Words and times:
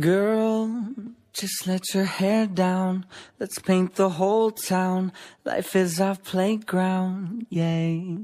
Girl, 0.00 0.86
just 1.34 1.66
let 1.66 1.92
your 1.92 2.04
hair 2.04 2.46
down. 2.46 3.04
Let's 3.38 3.58
paint 3.58 3.96
the 3.96 4.08
whole 4.08 4.50
town. 4.50 5.12
Life 5.44 5.76
is 5.76 6.00
our 6.00 6.16
playground, 6.16 7.44
yay. 7.50 8.16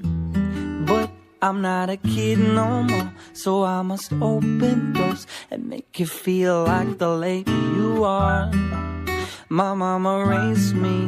But 0.86 1.10
I'm 1.42 1.60
not 1.60 1.90
a 1.90 1.98
kid 1.98 2.38
no 2.38 2.84
more, 2.84 3.12
so 3.34 3.64
I 3.64 3.82
must 3.82 4.14
open 4.14 4.94
doors 4.94 5.26
and 5.50 5.68
make 5.68 6.00
you 6.00 6.06
feel 6.06 6.64
like 6.64 6.96
the 6.96 7.10
lady 7.10 7.52
you 7.52 8.02
are. 8.02 8.50
My 9.50 9.74
mama 9.74 10.24
raised 10.24 10.74
me 10.74 11.06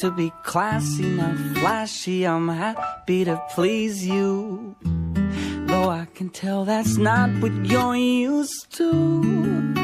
to 0.00 0.10
be 0.10 0.32
classy, 0.42 1.04
not 1.04 1.36
flashy. 1.58 2.26
I'm 2.26 2.48
happy 2.48 3.26
to 3.26 3.36
please 3.50 4.06
you. 4.06 4.74
Though 5.66 5.90
I 5.90 6.06
can 6.14 6.30
tell 6.30 6.64
that's 6.64 6.96
not 6.96 7.28
what 7.42 7.52
you're 7.66 7.94
used 7.94 8.72
to. 8.78 9.77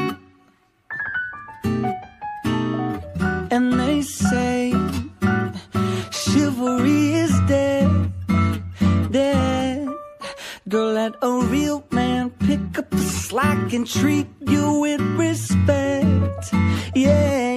Girl, 10.67 10.93
let 10.93 11.13
a 11.21 11.31
real 11.45 11.85
man 11.91 12.31
pick 12.31 12.79
up 12.79 12.89
the 12.89 12.97
slack 12.97 13.71
and 13.71 13.85
treat 13.85 14.27
you 14.41 14.79
with 14.79 14.99
respect. 15.15 16.53
Yeah, 16.95 17.53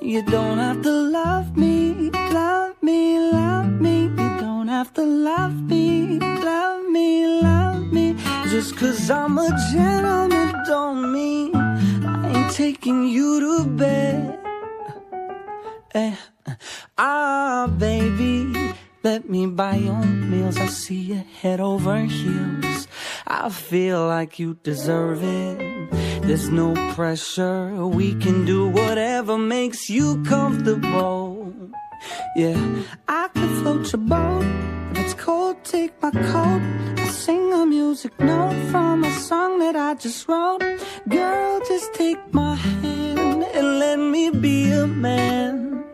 you 0.00 0.22
don't 0.22 0.56
have 0.56 0.80
to 0.80 0.90
love 0.90 1.58
me, 1.58 2.10
love 2.32 2.82
me, 2.82 3.18
love 3.18 3.70
me. 3.80 4.04
You 4.04 4.30
don't 4.40 4.68
have 4.68 4.94
to 4.94 5.02
love 5.02 5.60
me, 5.68 6.18
love 6.20 6.88
me, 6.88 7.26
love 7.26 7.92
me. 7.92 8.16
Just 8.48 8.78
cause 8.78 9.10
I'm 9.10 9.36
a 9.36 9.50
gentleman 9.70 10.54
don't 10.66 11.12
mean 11.12 11.54
I 11.54 12.32
ain't 12.32 12.52
taking 12.52 13.08
you 13.08 13.40
to 13.40 13.64
bed. 13.68 14.38
Eh, 15.94 16.16
ah, 16.96 17.68
baby, 17.78 18.72
let 19.02 19.28
me 19.28 19.46
buy 19.46 19.76
your 19.76 20.04
meals. 20.04 20.56
I 20.58 20.66
see 20.66 21.00
you 21.00 21.24
head 21.40 21.60
over 21.60 22.00
heels. 22.00 22.86
I 23.26 23.48
feel 23.48 24.06
like 24.06 24.38
you 24.38 24.54
deserve 24.62 25.22
it. 25.22 25.90
There's 26.22 26.48
no 26.50 26.74
pressure. 26.94 27.86
We 27.86 28.14
can 28.14 28.44
do 28.44 28.68
whatever 28.68 29.36
makes 29.38 29.90
you 29.90 30.22
comfortable. 30.24 31.52
Yeah, 32.36 32.82
I 33.08 33.28
could 33.34 33.50
float 33.60 33.92
your 33.92 34.02
boat. 34.02 34.44
If 34.92 34.98
it's 34.98 35.14
cold, 35.14 35.64
take 35.64 36.00
my 36.02 36.10
coat. 36.10 36.62
I'll 36.98 37.12
sing 37.12 37.52
a 37.52 37.66
music 37.66 38.18
note 38.20 38.56
from 38.70 39.04
a 39.04 39.12
song 39.20 39.58
that 39.58 39.76
I 39.76 39.94
just 39.94 40.28
wrote. 40.28 40.62
Girl, 41.08 41.60
just 41.66 41.92
take 41.94 42.20
my 42.32 42.54
hand 42.54 43.44
and 43.54 43.78
let 43.78 43.98
me 43.98 44.30
be 44.30 44.70
a 44.70 44.86
man. 44.86 45.84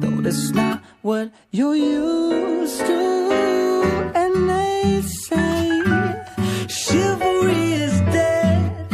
Though 0.00 0.20
that's 0.20 0.50
not 0.50 0.82
what 1.04 1.30
you're 1.50 1.76
used 1.76 2.78
to. 2.78 4.12
And 4.14 4.48
they 4.48 5.02
say 5.02 5.82
chivalry 6.66 7.72
is 7.84 8.00
dead, 8.18 8.88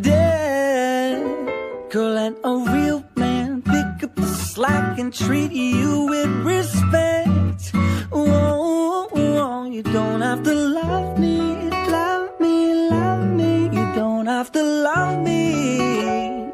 dead. 0.00 1.90
Girl, 1.90 2.12
let 2.12 2.34
a 2.44 2.54
real 2.72 3.02
man 3.16 3.62
pick 3.62 4.04
up 4.04 4.14
the 4.14 4.26
slack 4.26 5.00
and 5.00 5.12
treat 5.12 5.50
you 5.50 6.06
with 6.06 6.30
respect. 6.54 7.74
Whoa, 8.10 9.08
whoa, 9.10 9.64
you 9.64 9.82
don't 9.82 10.20
have 10.20 10.44
to 10.44 10.54
love 10.54 11.18
me, 11.18 11.68
love 11.90 12.30
me, 12.38 12.88
love 12.90 13.26
me. 13.26 13.64
You 13.64 13.86
don't 13.96 14.26
have 14.26 14.52
to 14.52 14.62
love 14.62 15.20
me. 15.24 16.48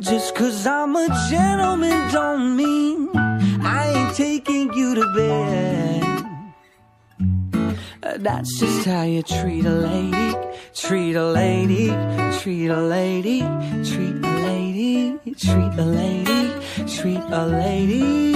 Just 0.00 0.34
cause 0.34 0.66
I'm 0.66 0.96
a 0.96 1.06
gentleman 1.28 2.10
don't 2.10 2.56
mean 2.56 3.27
taking 4.18 4.72
you 4.72 4.96
to 4.96 5.06
bed. 5.14 6.02
Uh, 8.02 8.16
That's 8.18 8.58
just 8.58 8.84
how 8.84 9.04
you 9.04 9.22
treat 9.22 9.64
a 9.64 9.70
lady, 9.70 10.34
treat 10.74 11.14
a 11.14 11.24
lady, 11.24 11.86
treat 12.40 12.68
a 12.68 12.82
lady, 12.82 13.42
treat 13.90 14.16
a 14.24 14.34
lady, 14.50 15.18
treat 15.44 15.74
a 15.78 15.86
lady, 16.00 16.50
treat 16.96 17.24
a 17.30 17.46
lady. 17.46 18.34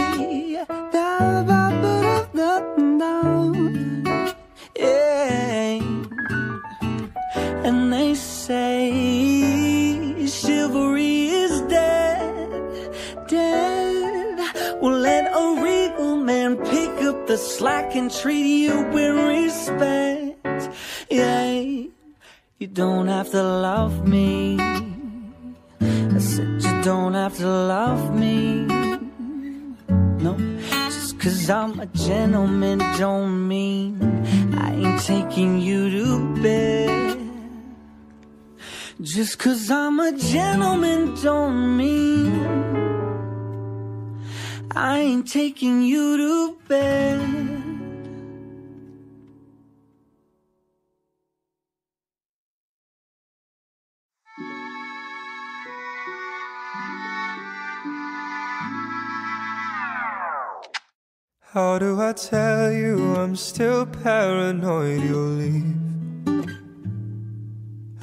Yeah. 4.76 5.82
And 7.66 7.93
they 7.93 8.14
say 8.14 8.87
chivalry 10.28 11.26
is 11.43 11.60
dead, 11.62 12.94
dead. 13.26 14.38
Well, 14.81 14.99
let 14.99 15.25
a 15.32 15.62
man 16.43 16.57
pick 16.57 17.05
up 17.05 17.27
the 17.29 17.37
slack 17.37 17.95
and 17.95 18.11
treat 18.11 18.65
you 18.65 18.83
with 18.95 19.15
respect. 19.35 20.71
Yeah, 21.09 21.53
you 22.59 22.67
don't 22.67 23.07
have 23.07 23.31
to 23.31 23.43
love 23.43 24.09
me. 24.09 24.59
I 25.81 26.19
said 26.19 26.61
you 26.65 26.83
don't 26.83 27.15
have 27.15 27.37
to 27.37 27.47
love 27.47 28.15
me. 28.23 28.67
No, 30.25 30.33
just 30.91 31.21
cause 31.21 31.49
I'm 31.49 31.79
a 31.79 31.87
gentleman 31.87 32.79
don't 32.99 33.49
mean 33.49 33.93
I 34.57 34.69
ain't 34.83 35.01
taking 35.03 35.61
you 35.61 35.91
to 35.97 36.43
bed. 36.43 37.19
Just 39.01 39.39
cause 39.39 39.71
I'm 39.71 40.01
a 40.01 40.13
gentleman 40.13 41.15
don't 41.23 41.77
mean 41.77 42.92
I 44.75 45.00
ain't 45.00 45.31
taking 45.31 45.83
you 45.83 46.16
to 46.16 46.59
bed. 46.66 47.21
How 61.41 61.78
do 61.78 62.00
I 62.00 62.15
tell 62.15 62.72
you 62.72 63.15
I'm 63.16 63.37
still 63.37 63.84
paranoid 63.84 65.03
you'll 65.03 65.37
leave? 65.37 65.77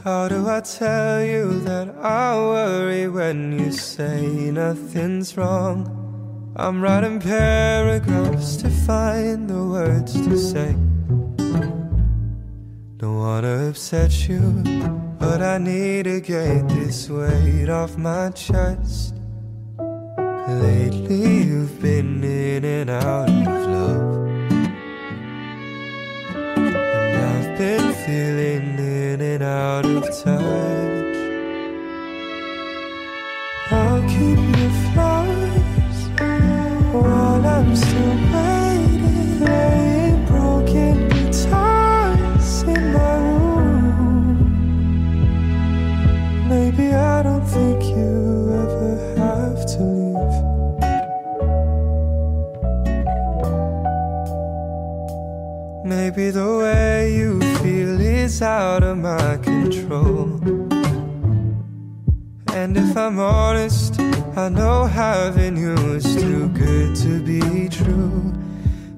How 0.03 0.27
do 0.27 0.47
I 0.47 0.61
tell 0.61 1.23
you 1.23 1.59
that 1.61 1.95
I 1.97 2.35
worry 2.35 3.07
when 3.07 3.57
you 3.57 3.71
say 3.71 4.51
nothing's 4.51 5.35
wrong? 5.35 6.08
I'm 6.61 6.81
writing 6.81 7.21
paragraphs 7.21 8.57
to 8.57 8.69
find 8.69 9.49
the 9.49 9.63
words 9.63 10.11
to 10.11 10.37
say. 10.37 10.75
Don't 12.97 13.17
wanna 13.17 13.69
upset 13.69 14.27
you, 14.27 14.41
but 15.19 15.41
I 15.41 15.57
need 15.57 16.03
to 16.03 16.19
get 16.19 16.67
this 16.67 17.09
weight 17.09 17.69
off 17.69 17.97
my 17.97 18.31
chest. 18.31 19.15
Lately, 20.49 21.43
you've 21.45 21.81
been 21.81 22.21
in 22.25 22.65
and 22.65 22.89
out 22.89 23.29
of 23.29 23.65
love. 23.75 24.27
And 26.57 26.75
I've 26.75 27.57
been 27.57 27.93
feeling 28.03 28.77
in 28.77 29.21
and 29.21 29.43
out 29.43 29.85
of 29.85 30.03
touch. 30.23 30.88
Maybe 46.49 46.93
I 46.93 47.21
don't 47.21 47.45
think 47.45 47.83
you 47.83 48.49
ever 48.63 49.15
have 49.17 49.65
to 49.73 49.83
leave 49.83 50.37
Maybe 55.83 56.31
the 56.31 56.57
way 56.59 57.13
you 57.13 57.39
feel 57.57 57.99
is 57.99 58.41
out 58.41 58.83
of 58.83 58.97
my 58.99 59.37
control. 59.37 60.39
And 62.53 62.77
if 62.77 62.95
I'm 62.95 63.19
honest, 63.19 63.88
I 64.39 64.47
know 64.47 64.85
having 64.85 65.57
you 65.57 65.75
is 65.95 66.15
too 66.15 66.47
good 66.49 66.95
to 67.03 67.21
be 67.21 67.67
true. 67.67 68.33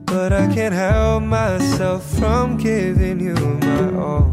But 0.06 0.32
I 0.32 0.46
can't 0.54 0.74
help 0.74 1.24
myself 1.24 2.06
from 2.20 2.58
giving 2.58 3.20
you 3.20 3.34
my 3.34 4.00
all. 4.00 4.30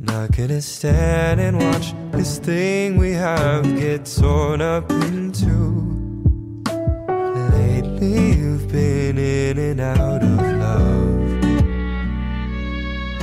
Not 0.00 0.32
gonna 0.36 0.60
stand 0.60 1.40
and 1.40 1.58
watch 1.58 1.94
this 2.12 2.38
thing 2.38 2.98
we 2.98 3.12
have 3.12 3.64
get 3.80 4.04
torn 4.04 4.60
up 4.60 4.90
into. 4.90 5.56
Lately, 7.56 8.32
you've 8.36 8.70
been 8.70 9.16
in 9.16 9.58
and 9.58 9.80
out 9.80 10.22
of 10.22 10.40
love. 10.66 11.44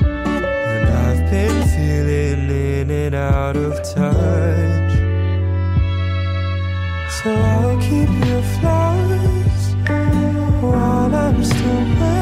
And 0.02 0.90
I've 1.06 1.30
been 1.30 1.68
feeling 1.76 2.50
in 2.50 2.90
and 2.90 3.14
out 3.14 3.56
of 3.56 3.76
touch. 3.94 4.81
So 7.24 7.30
I'll 7.30 7.78
keep 7.80 8.10
your 8.26 8.42
flowers 8.42 9.76
while 10.60 11.14
I'm 11.14 11.44
still 11.44 12.02
waiting. 12.02 12.21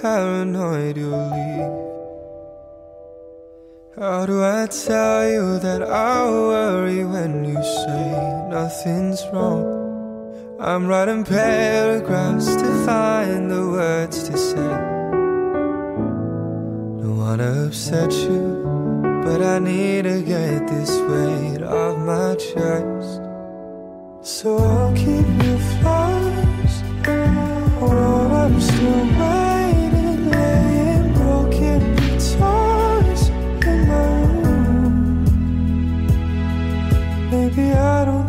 paranoid 0.00 0.96
you'll 0.96 1.28
leave. 1.28 1.90
How 3.98 4.24
do 4.24 4.42
I 4.42 4.66
tell 4.66 5.28
you 5.28 5.58
that 5.58 5.82
I'll 5.82 6.48
worry 6.48 7.04
when 7.04 7.44
you 7.44 7.62
say 7.62 8.46
nothing's 8.48 9.22
wrong? 9.32 9.66
I'm 10.58 10.86
writing 10.86 11.24
paragraphs 11.24 12.46
to 12.46 12.84
find 12.86 13.50
the 13.50 13.66
words 13.76 14.28
to 14.28 14.36
say. 14.38 14.72
Don't 17.00 17.18
wanna 17.18 17.66
upset 17.66 18.12
you, 18.12 18.62
but 19.24 19.42
I 19.42 19.58
need 19.58 20.04
to 20.04 20.22
get 20.22 20.66
this 20.68 20.92
weight 21.10 21.62
off 21.62 21.98
my 21.98 22.36
chest. 22.36 23.20
So 24.22 24.56
I'll 24.56 24.94
keep 24.94 25.26
you 25.44 25.56
close 25.80 26.74
while 27.80 28.32
I'm 28.44 28.60
still. 28.60 29.39
I 37.68 38.04
don't 38.06 38.19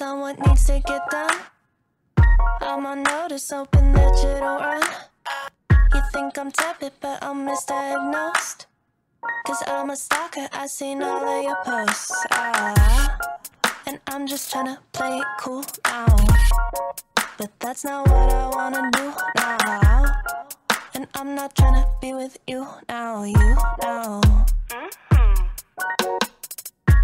what 0.00 0.38
needs 0.46 0.64
to 0.64 0.80
get 0.80 1.10
done. 1.10 1.40
I'm 2.62 2.86
on 2.86 3.02
notice, 3.02 3.50
hoping 3.50 3.92
that 3.92 4.16
you 4.22 4.40
don't 4.40 4.60
run. 4.60 4.82
You 5.94 6.00
think 6.12 6.38
I'm 6.38 6.50
tepid, 6.50 6.92
but 7.00 7.22
I'm 7.22 7.46
misdiagnosed. 7.46 8.64
Cause 9.46 9.62
I'm 9.66 9.90
a 9.90 9.96
stalker, 9.96 10.48
I 10.52 10.68
seen 10.68 11.02
all 11.02 11.28
of 11.28 11.44
your 11.44 11.56
posts. 11.64 12.26
Ah, 12.30 13.18
and 13.86 14.00
I'm 14.06 14.26
just 14.26 14.50
tryna 14.50 14.78
play 14.92 15.18
it 15.18 15.26
cool 15.38 15.64
now. 15.84 16.06
But 17.36 17.50
that's 17.58 17.84
not 17.84 18.08
what 18.08 18.32
I 18.32 18.48
wanna 18.48 18.90
do 18.92 19.12
now. 19.36 20.22
And 20.94 21.06
I'm 21.14 21.34
not 21.34 21.54
tryna 21.54 21.86
be 22.00 22.14
with 22.14 22.38
you 22.46 22.66
now, 22.88 23.24
you 23.24 23.56
now. 23.82 24.20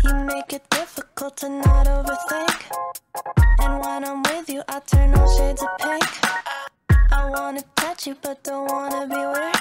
You 0.07 0.15
make 0.25 0.53
it 0.53 0.63
difficult 0.71 1.37
to 1.39 1.49
not 1.49 1.87
overthink. 1.89 2.63
And 3.59 3.81
when 3.81 4.05
I'm 4.05 4.23
with 4.23 4.49
you, 4.49 4.63
I 4.69 4.79
turn 4.79 5.13
all 5.15 5.29
shades 5.37 5.63
of 5.63 5.69
pink. 5.81 6.05
I 7.11 7.29
wanna 7.29 7.63
touch 7.75 8.07
you, 8.07 8.17
but 8.23 8.45
don't 8.45 8.71
wanna 8.71 9.09
be 9.09 9.17
weird. 9.17 9.57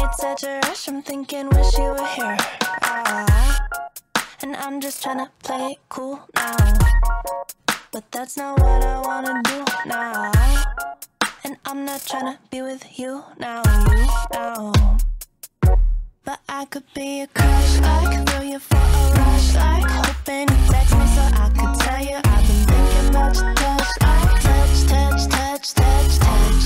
It's 0.00 0.20
such 0.20 0.42
a 0.42 0.58
rush, 0.64 0.88
I'm 0.88 1.02
thinking, 1.02 1.50
wish 1.50 1.78
you 1.78 1.84
were 1.84 2.06
here. 2.16 2.36
Ah, 2.82 3.58
and 4.42 4.56
I'm 4.56 4.80
just 4.80 5.04
tryna 5.04 5.28
play 5.44 5.72
it 5.72 5.78
cool 5.88 6.18
now. 6.34 6.56
But 7.92 8.10
that's 8.10 8.36
not 8.36 8.58
what 8.58 8.84
I 8.84 8.98
wanna 9.00 9.40
do 9.44 9.64
now. 9.86 10.32
And 11.44 11.56
I'm 11.64 11.84
not 11.84 12.00
tryna 12.00 12.38
be 12.50 12.62
with 12.62 12.98
you 12.98 13.22
now, 13.38 13.62
you 13.64 14.06
now. 14.32 14.98
But 16.28 16.40
I 16.46 16.66
could 16.66 16.84
be 16.94 17.22
a 17.22 17.26
crush. 17.26 17.80
Like 17.80 18.28
Throw 18.28 18.42
you 18.42 18.58
for 18.58 18.76
a 18.76 19.12
rush. 19.16 19.54
Like 19.54 19.88
Hoping 19.88 20.46
you 20.52 20.60
text 20.68 20.92
me 20.98 21.06
so 21.16 21.24
I 21.24 21.48
could 21.56 21.74
tell 21.80 22.02
you 22.04 22.20
I've 22.22 22.44
been 22.46 22.62
thinking 22.68 23.08
about 23.08 23.34
your 23.34 23.54
touch. 23.54 23.88
Like 24.04 24.36
Touch, 24.44 24.76
touch, 24.92 25.22
touch, 25.32 25.72
touch, 25.72 26.18
touch. 26.18 26.64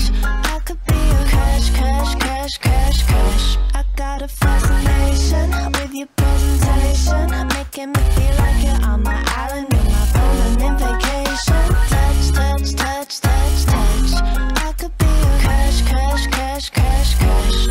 I 0.51 0.59
could 0.65 0.83
be 0.85 0.99
a 0.99 1.21
crush, 1.31 1.69
crush, 1.77 2.15
crush, 2.19 2.57
crush, 2.57 3.03
crush. 3.07 3.57
I 3.73 3.85
got 3.95 4.21
a 4.21 4.27
fascination 4.27 5.47
with 5.71 5.93
your 5.95 6.07
presentation 6.17 7.47
Making 7.55 7.91
me 7.95 8.03
feel 8.19 8.35
like 8.43 8.59
you're 8.65 8.83
on 8.91 9.01
my 9.01 9.15
island 9.39 9.67
You're 9.71 9.87
my 9.95 10.05
permanent 10.11 10.75
vacation. 10.83 11.63
Touch, 11.87 12.31
touch, 12.35 12.75
touch, 12.75 13.21
touch, 13.21 13.65
touch. 13.71 14.11
I 14.59 14.73
could 14.77 14.97
be 14.97 15.05
a 15.07 15.39
crush, 15.39 15.81
crush, 15.87 16.27
crush, 16.27 16.69
crush, 16.69 17.15
crush. 17.15 17.69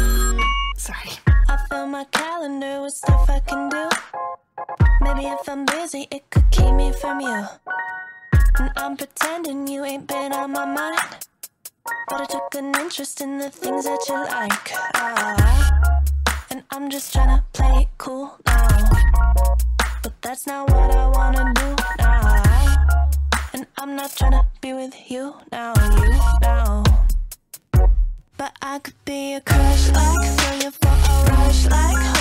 Sorry. 0.78 1.31
Fill 1.72 1.86
my 1.86 2.04
calendar 2.04 2.82
with 2.82 2.92
stuff 2.92 3.30
I 3.30 3.40
can 3.40 3.70
do. 3.70 3.88
Maybe 5.00 5.24
if 5.24 5.48
I'm 5.48 5.64
busy, 5.64 6.06
it 6.10 6.28
could 6.28 6.44
keep 6.50 6.70
me 6.74 6.92
from 6.92 7.18
you. 7.18 7.46
And 8.58 8.70
I'm 8.76 8.94
pretending 8.94 9.66
you 9.66 9.82
ain't 9.82 10.06
been 10.06 10.34
on 10.34 10.52
my 10.52 10.66
mind. 10.66 11.00
But 12.08 12.20
I 12.20 12.24
took 12.26 12.54
an 12.56 12.74
interest 12.78 13.22
in 13.22 13.38
the 13.38 13.48
things 13.48 13.86
that 13.86 14.00
you 14.06 14.16
like. 14.16 14.68
Ah, 14.96 16.02
and 16.50 16.62
I'm 16.72 16.90
just 16.90 17.10
trying 17.10 17.38
to 17.38 17.42
play 17.54 17.74
it 17.84 17.88
cool 17.96 18.36
now. 18.44 18.90
But 20.02 20.12
that's 20.20 20.46
not 20.46 20.68
what 20.68 20.94
I 20.94 21.08
wanna 21.08 21.54
do 21.54 21.76
now. 21.98 23.00
And 23.54 23.66
I'm 23.78 23.96
not 23.96 24.14
trying 24.14 24.32
to 24.32 24.44
be 24.60 24.74
with 24.74 25.10
you 25.10 25.36
now, 25.50 25.72
you 25.96 26.20
now. 26.42 26.91
But 28.42 28.56
I 28.60 28.80
could 28.80 29.04
be 29.04 29.34
a 29.34 29.40
crush. 29.40 29.92
Like 29.92 30.36
Throw 30.36 30.54
you 30.56 30.70
for 30.72 30.88
a 30.88 31.24
rush. 31.30 31.66
Like 31.66 32.11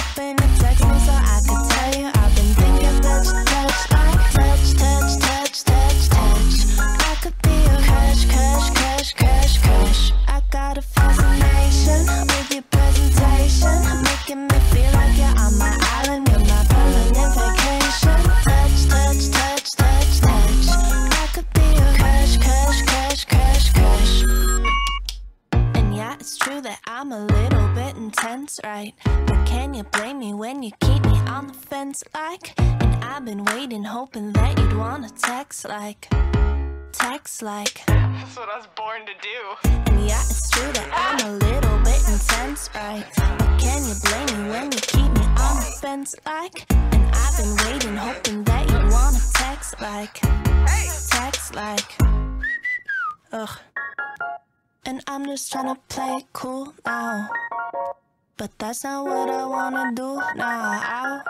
not 58.83 59.05
what 59.05 59.29
I 59.29 59.45
wanna 59.45 59.91
do 59.93 60.21
now. 60.35 61.23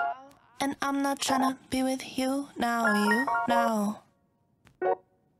And 0.61 0.75
I'm 0.81 1.01
not 1.01 1.19
tryna 1.19 1.57
be 1.69 1.83
with 1.83 2.17
you 2.17 2.47
now, 2.57 2.85
you 2.93 3.25
now. 3.47 4.03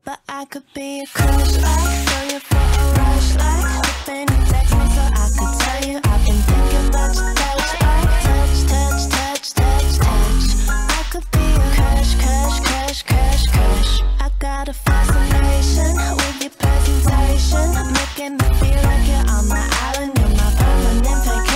But 0.04 0.20
I 0.28 0.44
could 0.46 0.64
be 0.74 1.02
a 1.02 1.06
crush 1.06 1.56
like 1.58 2.06
Throw 2.08 2.22
you 2.32 2.40
for 2.40 2.56
a 2.56 2.84
rush 2.98 3.34
like 3.36 3.64
Hoping 3.70 4.28
you 4.28 4.40
text 4.50 4.74
me 4.74 4.86
so 4.94 5.04
I 5.22 5.26
could 5.38 5.52
tell 5.62 5.80
you 5.88 6.00
I've 6.02 6.26
been 6.26 6.42
thinking 6.48 6.88
about 6.88 7.14
your 7.14 7.34
touch 7.34 7.70
like 7.80 8.10
Touch, 8.26 8.58
touch, 8.72 9.02
touch, 9.14 9.46
touch, 9.54 9.98
touch. 10.02 10.46
I 10.68 11.02
could 11.12 11.26
be 11.30 11.46
a 11.54 11.64
crush, 11.76 12.12
crush, 12.18 12.58
crush, 12.66 13.02
crush, 13.04 13.44
crush. 13.46 13.92
I 14.20 14.30
got 14.40 14.68
a 14.68 14.74
fascination 14.74 15.94
with 16.18 16.42
your 16.42 16.54
presentation. 16.60 17.66
Making 17.94 18.34
me 18.36 18.48
feel 18.58 18.80
like 18.82 19.06
you're 19.06 19.26
on 19.30 19.48
my 19.48 19.64
island 19.86 20.18
You're 20.18 20.34
my 20.34 20.48
permanent 20.58 21.24
vacation 21.24 21.51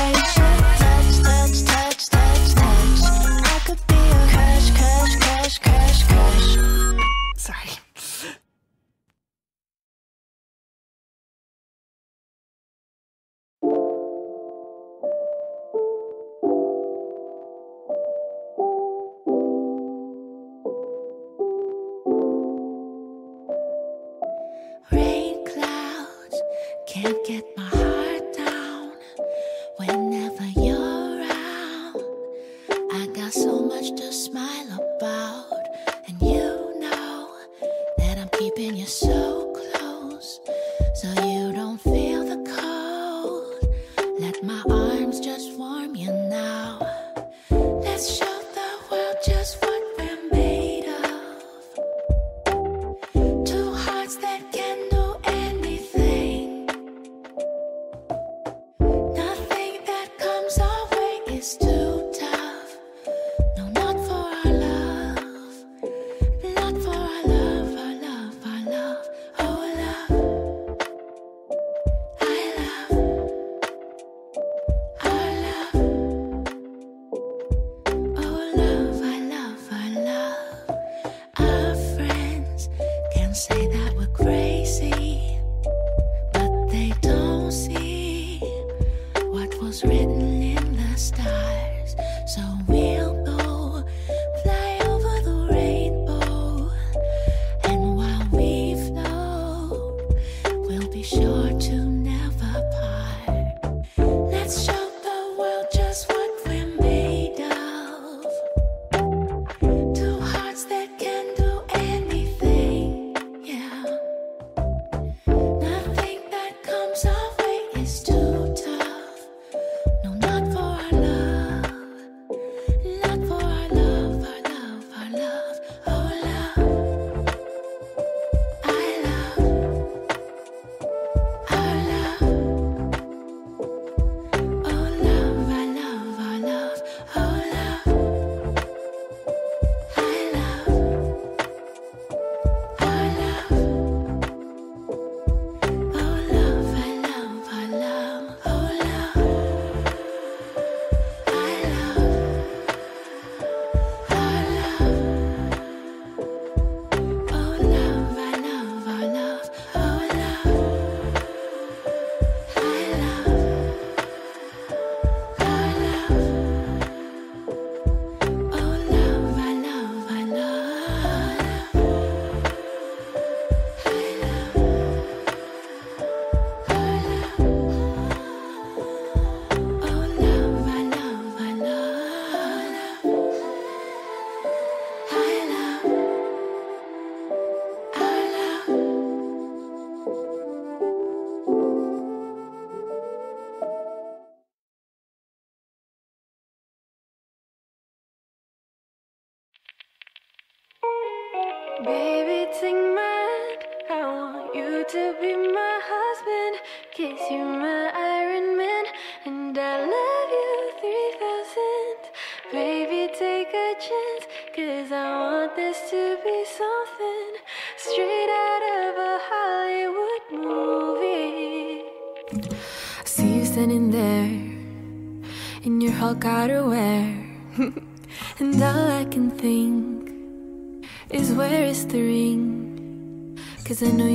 can't 27.02 27.26
get 27.26 27.44
my 27.58 27.75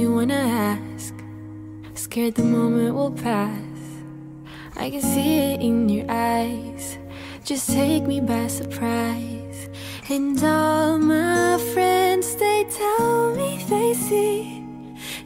You 0.02 0.12
wanna 0.16 0.44
ask. 0.80 1.14
Scared 1.94 2.34
the 2.34 2.44
moment 2.44 2.96
will 2.96 3.12
pass. 3.12 3.78
I 4.76 4.90
can 4.90 5.00
see 5.00 5.38
it 5.50 5.62
in 5.62 5.90
your 5.90 6.08
eyes. 6.10 6.98
Just 7.44 7.70
take 7.70 8.08
me 8.08 8.20
by 8.20 8.48
surprise. 8.48 9.70
And 10.10 10.44
all 10.44 10.98
my 10.98 11.60
friends, 11.72 12.36
they 12.36 12.64
tell 12.64 13.36
me 13.36 13.64
they 13.70 13.94
see 13.94 14.66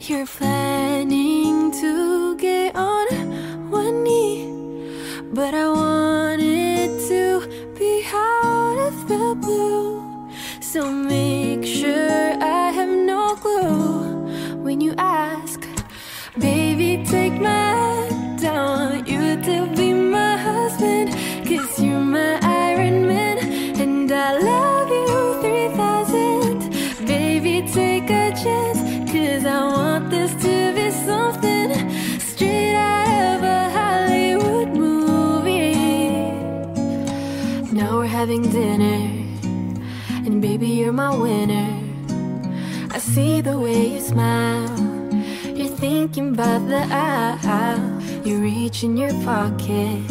you're 0.02 0.26
planning 0.26 1.72
to 1.80 2.36
get 2.36 2.76
on 2.76 3.70
one 3.70 4.02
knee. 4.04 4.44
But 5.32 5.54
I 5.54 5.68
wanted 5.70 6.90
to 7.08 7.22
be 7.78 8.04
out 8.12 8.78
of 8.88 9.08
the 9.08 9.24
blue. 9.40 10.04
So 10.60 10.92
maybe. 10.92 11.35
you're 40.86 40.92
my 40.92 41.12
winner. 41.12 41.82
I 42.92 42.98
see 42.98 43.40
the 43.40 43.58
way 43.58 43.88
you 43.94 44.00
smile. 44.00 44.70
You're 45.44 45.76
thinking 45.84 46.28
about 46.28 46.68
the 46.68 46.82
aisle. 46.88 48.00
You 48.24 48.38
reach 48.38 48.84
in 48.84 48.96
your 48.96 49.12
pocket. 49.24 50.08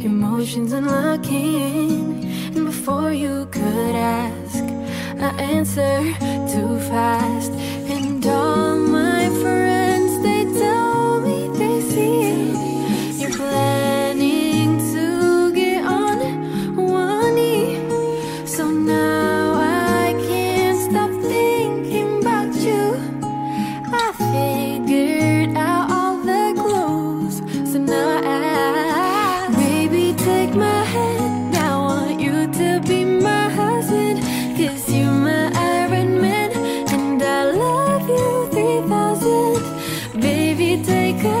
Emotions 0.00 0.72
unlocking. 0.72 2.24
And 2.54 2.66
before 2.66 3.12
you 3.12 3.46
could 3.50 3.96
ask, 3.96 4.62
I 5.20 5.30
answer 5.56 5.98
too 6.52 6.78
fast. 6.90 7.50
And 7.90 8.24
all 8.24 8.76
my 8.76 9.28
friends. 9.40 9.87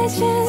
见 0.08 0.47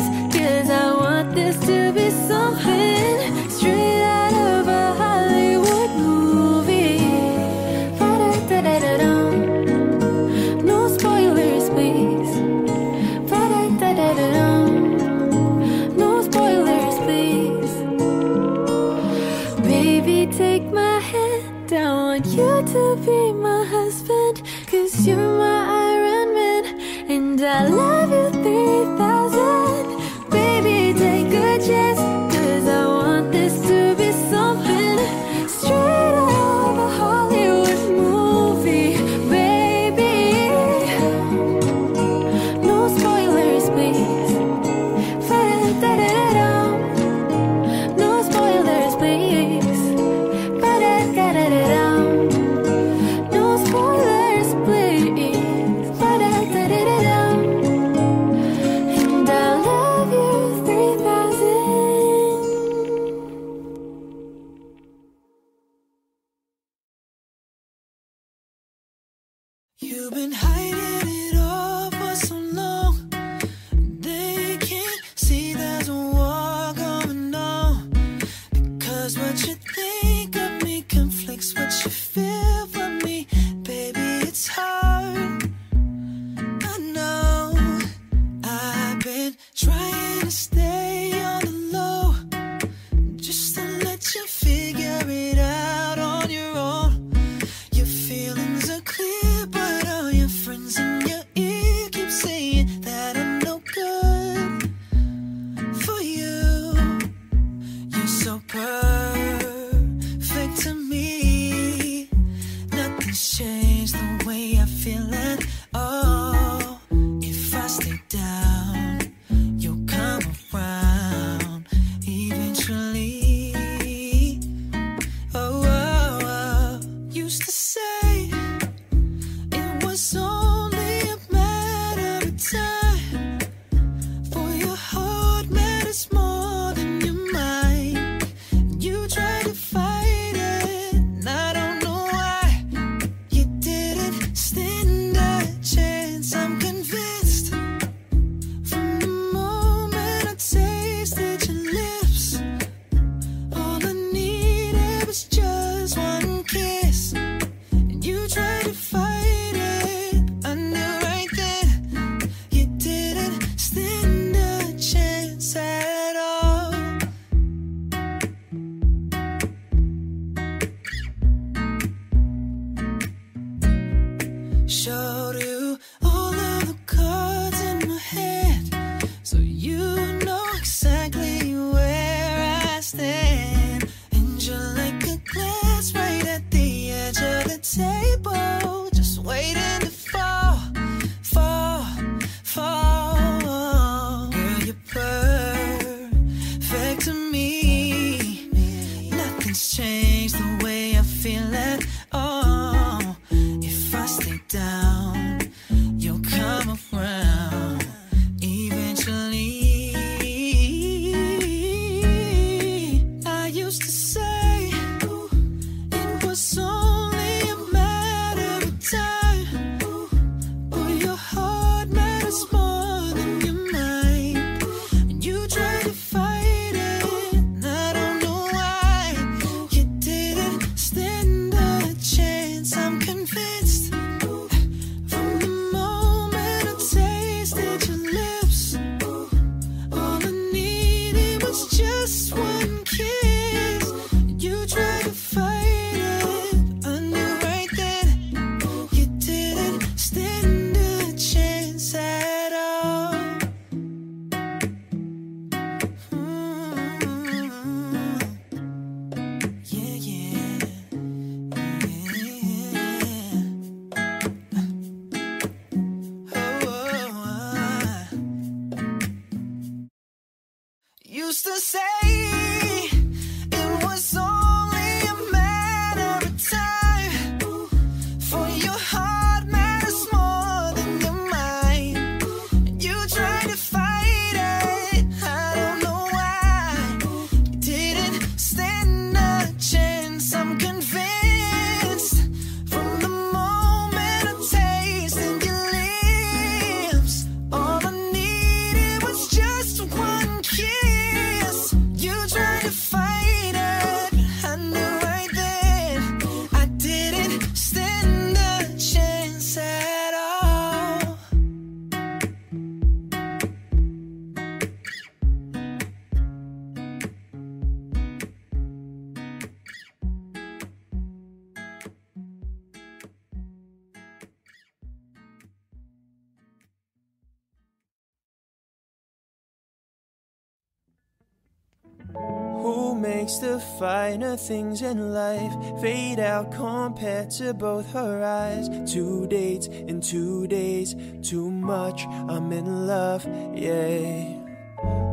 makes 333.00 333.38
the 333.38 333.60
finer 333.80 334.36
things 334.36 334.82
in 334.82 335.14
life 335.14 335.54
fade 335.82 336.20
out 336.20 336.52
compared 336.52 337.32
to 337.32 337.54
both 337.54 337.92
her 337.94 338.24
eyes? 338.24 338.70
Two 338.92 339.28
dates 339.28 339.68
in 339.68 340.02
two 340.02 340.48
days, 340.48 340.96
too 341.22 341.50
much. 341.50 342.06
I'm 342.06 342.52
in 342.52 342.88
love, 342.88 343.26
yeah. 343.56 344.40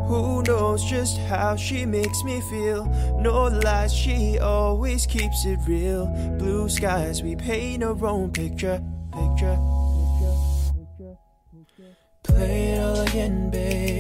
Who 0.09 0.43
knows 0.43 0.85
just 0.85 1.19
how 1.19 1.57
she 1.57 1.85
makes 1.85 2.23
me 2.23 2.41
feel? 2.41 2.85
No 3.19 3.45
lies, 3.45 3.93
she 3.93 4.39
always 4.39 5.07
keeps 5.07 5.45
it 5.45 5.59
real. 5.67 6.07
Blue 6.39 6.69
skies, 6.69 7.23
we 7.23 7.35
paint 7.37 7.83
our 7.83 8.07
own 8.07 8.31
picture, 8.31 8.83
picture, 9.13 9.59
picture, 9.99 10.37
picture. 10.79 11.17
picture. 11.53 11.97
Play 12.23 12.73
it 12.73 12.81
all 12.81 13.01
again, 13.01 13.51
baby. 13.51 13.96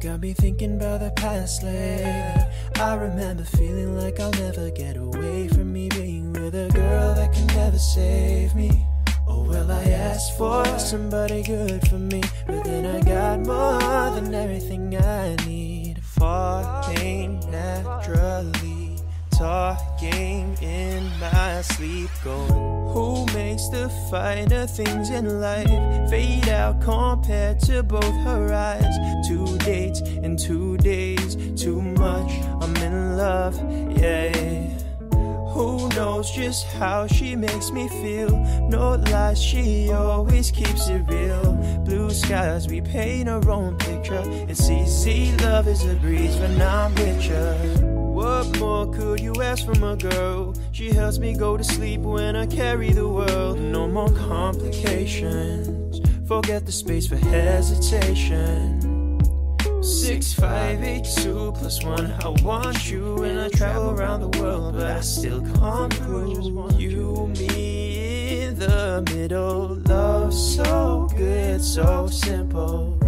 Got 0.00 0.20
me 0.20 0.32
thinking 0.32 0.76
about 0.76 1.00
the 1.00 1.10
past 1.10 1.62
lately. 1.62 2.06
I 2.76 2.94
remember 2.94 3.44
feeling 3.44 3.98
like 3.98 4.18
I'll 4.18 4.30
never 4.30 4.70
get 4.70 4.96
away 4.96 5.46
from 5.48 5.74
me 5.74 5.90
being 5.90 6.32
with 6.32 6.54
a 6.54 6.70
girl 6.72 7.14
that 7.16 7.34
can 7.34 7.46
never 7.48 7.78
save 7.78 8.54
me. 8.54 8.86
Oh 9.28 9.42
well, 9.42 9.70
I 9.70 9.84
asked 9.90 10.38
for 10.38 10.64
somebody 10.78 11.42
good 11.42 11.86
for 11.86 11.98
me, 11.98 12.22
but 12.46 12.64
then 12.64 12.86
I 12.86 13.02
got 13.02 13.40
more 13.40 14.14
than 14.18 14.32
everything 14.32 14.96
I 14.96 15.36
need. 15.44 16.02
Falling 16.02 17.40
naturally, 17.50 18.79
talking 19.40 20.54
in 20.60 21.10
my 21.18 21.62
sleep, 21.62 22.10
going. 22.22 22.52
Who 22.92 23.24
makes 23.32 23.68
the 23.68 23.88
finer 24.10 24.66
things 24.66 25.08
in 25.08 25.40
life 25.40 26.10
fade 26.10 26.50
out 26.50 26.82
compared 26.82 27.58
to 27.60 27.82
both 27.82 28.16
her 28.28 28.52
eyes? 28.52 28.94
Two 29.26 29.56
dates 29.60 30.02
in 30.02 30.36
two 30.36 30.76
days, 30.76 31.36
too 31.58 31.80
much. 31.80 32.30
I'm 32.60 32.76
in 32.76 33.16
love, 33.16 33.56
yeah. 33.98 34.36
Who 35.54 35.88
knows 35.96 36.30
just 36.30 36.66
how 36.66 37.06
she 37.06 37.34
makes 37.34 37.70
me 37.70 37.88
feel? 37.88 38.36
No 38.68 38.96
lies, 39.10 39.42
she 39.42 39.90
always 39.90 40.50
keeps 40.50 40.88
it 40.88 41.02
real. 41.08 41.54
Blue 41.86 42.10
skies, 42.10 42.68
we 42.68 42.82
paint 42.82 43.26
our 43.26 43.50
own 43.50 43.78
picture. 43.78 44.22
It's 44.50 44.68
easy, 44.68 45.34
love 45.38 45.66
is 45.66 45.82
a 45.86 45.94
breeze 45.94 46.36
when 46.36 46.60
I'm 46.60 46.94
with 46.94 47.24
you. 47.24 47.89
What 48.12 48.58
more 48.58 48.92
could 48.92 49.20
you 49.20 49.32
ask 49.40 49.64
from 49.64 49.82
a 49.84 49.96
girl? 49.96 50.54
She 50.72 50.90
helps 50.90 51.18
me 51.18 51.34
go 51.36 51.56
to 51.56 51.62
sleep 51.64 52.00
when 52.00 52.34
I 52.34 52.46
carry 52.46 52.92
the 52.92 53.08
world. 53.08 53.60
No 53.60 53.86
more 53.86 54.10
complications. 54.10 56.00
Forget 56.26 56.66
the 56.66 56.72
space 56.72 57.06
for 57.06 57.16
hesitation. 57.16 58.80
Six, 59.82 60.32
five, 60.32 60.82
eight, 60.82 61.06
two 61.16 61.52
plus 61.56 61.84
one. 61.84 62.12
I 62.24 62.28
want 62.42 62.90
you 62.90 63.22
and 63.22 63.40
I 63.40 63.48
travel 63.48 63.90
around 63.90 64.20
the 64.20 64.40
world, 64.40 64.74
but 64.74 64.86
I 64.86 65.00
still 65.00 65.40
come 65.54 65.90
through. 65.90 66.76
You, 66.76 67.28
me 67.38 68.42
in 68.42 68.58
the 68.58 69.02
middle. 69.14 69.76
Love 69.86 70.34
so 70.34 71.08
good, 71.16 71.62
so 71.62 72.08
simple. 72.08 72.98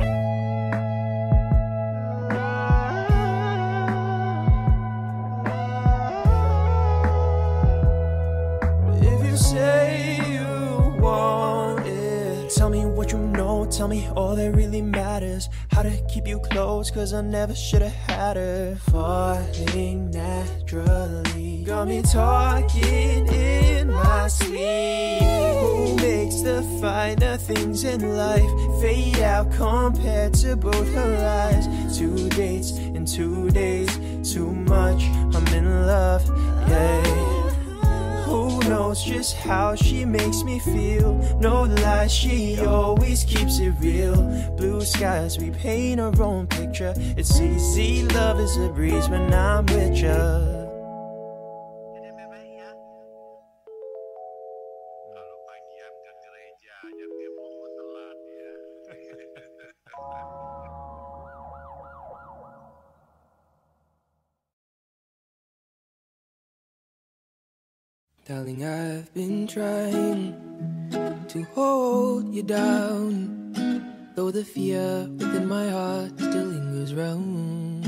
Tell 13.82 13.88
me 13.88 14.08
all 14.10 14.36
that 14.36 14.52
really 14.52 14.80
matters. 14.80 15.48
How 15.72 15.82
to 15.82 15.90
keep 16.08 16.28
you 16.28 16.38
close, 16.38 16.88
cause 16.88 17.12
I 17.12 17.20
never 17.20 17.52
should 17.52 17.82
have 17.82 17.92
had 17.92 18.36
her. 18.36 18.76
Falling 18.76 20.08
naturally, 20.12 21.64
got 21.64 21.88
me 21.88 22.00
talking 22.02 23.26
in 23.26 23.88
my 23.88 24.28
sleep. 24.28 25.20
Who 25.20 25.96
makes 25.96 26.42
the 26.42 26.62
finer 26.80 27.36
things 27.36 27.82
in 27.82 28.16
life 28.16 28.52
fade 28.80 29.18
out 29.18 29.50
compared 29.50 30.34
to 30.34 30.54
both 30.54 30.88
her 30.94 31.14
eyes? 31.50 31.66
Two 31.98 32.28
dates 32.28 32.70
in 32.78 33.04
two 33.04 33.50
days, 33.50 33.90
too 34.22 34.52
much. 34.52 35.02
I'm 35.34 35.46
in 35.48 35.86
love, 35.88 36.24
yeah. 36.68 37.21
Knows 38.72 39.04
just 39.04 39.36
how 39.36 39.74
she 39.74 40.06
makes 40.06 40.44
me 40.44 40.58
feel? 40.58 41.12
No 41.38 41.64
lies, 41.64 42.10
she 42.10 42.58
always 42.58 43.22
keeps 43.22 43.58
it 43.58 43.74
real. 43.80 44.16
Blue 44.56 44.80
skies, 44.80 45.38
we 45.38 45.50
paint 45.50 46.00
our 46.00 46.22
own 46.22 46.46
picture. 46.46 46.94
It's 46.96 47.38
easy, 47.38 48.02
love 48.14 48.40
is 48.40 48.56
a 48.56 48.70
breeze 48.70 49.10
when 49.10 49.34
I'm 49.34 49.66
with 49.66 49.98
ya. 49.98 50.51
Darling, 68.24 68.64
I've 68.64 69.12
been 69.14 69.48
trying 69.48 70.36
to 71.26 71.42
hold 71.56 72.32
you 72.32 72.44
down, 72.44 73.52
though 74.14 74.30
the 74.30 74.44
fear 74.44 75.08
within 75.18 75.48
my 75.48 75.68
heart 75.68 76.12
still 76.20 76.44
lingers 76.44 76.94
round. 76.94 77.82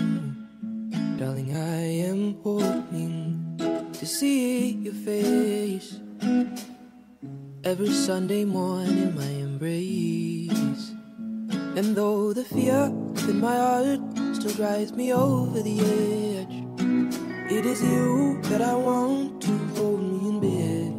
Darling, 1.20 1.57
I 1.57 2.09
am 2.11 2.35
hoping 2.42 3.55
to 3.92 4.05
see 4.05 4.73
your 4.73 4.94
face 4.94 6.01
every 7.62 7.92
Sunday 7.92 8.44
morning 8.44 8.99
in 8.99 9.14
my 9.14 9.31
embrace. 9.47 10.90
And 11.79 11.94
though 11.94 12.33
the 12.33 12.44
fear 12.44 12.90
within 12.90 13.40
my 13.40 13.55
heart 13.55 14.01
still 14.35 14.55
drives 14.55 14.92
me 14.94 15.12
over 15.12 15.62
the 15.62 15.79
edge, 15.79 16.64
it 17.53 17.64
is 17.64 17.81
you 17.85 18.40
that 18.51 18.62
I 18.62 18.75
want 18.75 19.40
to 19.42 19.63
hold 19.85 20.03
me 20.12 20.18
in 20.31 20.37
bed. 20.47 20.92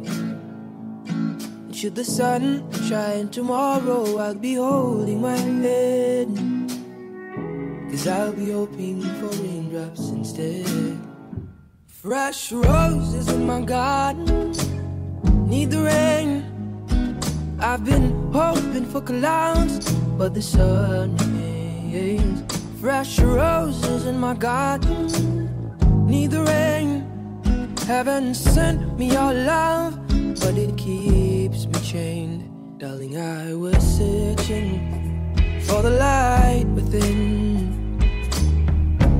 And 1.66 1.74
should 1.74 1.96
the 1.96 2.04
sun 2.04 2.42
shine 2.88 3.28
tomorrow, 3.30 4.18
I'll 4.18 4.34
be 4.48 4.54
holding 4.54 5.20
my 5.20 5.36
head. 5.36 6.28
Cause 7.90 8.06
I'll 8.06 8.32
be 8.32 8.52
hoping 8.52 9.00
for 9.18 9.30
raindrops 9.42 10.04
instead. 10.10 10.98
Fresh 11.86 12.52
roses 12.52 13.26
in 13.36 13.44
my 13.52 13.60
garden, 13.62 14.52
need 15.50 15.70
the 15.70 15.82
rain. 15.92 16.30
I've 17.58 17.84
been 17.84 18.08
hoping 18.32 18.86
for 18.92 19.00
clouds, 19.00 19.92
but 20.18 20.34
the 20.34 20.42
sun 20.42 21.16
remains. 21.16 22.38
Fresh 22.80 23.18
roses 23.18 24.06
in 24.06 24.16
my 24.20 24.34
garden, 24.34 25.00
need 26.06 26.30
the 26.30 26.42
rain. 26.44 26.75
Heaven 27.86 28.34
sent 28.34 28.98
me 28.98 29.12
your 29.12 29.32
love, 29.32 29.96
but 30.40 30.58
it 30.58 30.76
keeps 30.76 31.66
me 31.66 31.78
chained. 31.84 32.80
Darling, 32.80 33.16
I 33.16 33.54
was 33.54 33.78
searching 33.78 35.62
for 35.62 35.82
the 35.82 35.90
light 35.90 36.66
within. 36.74 37.96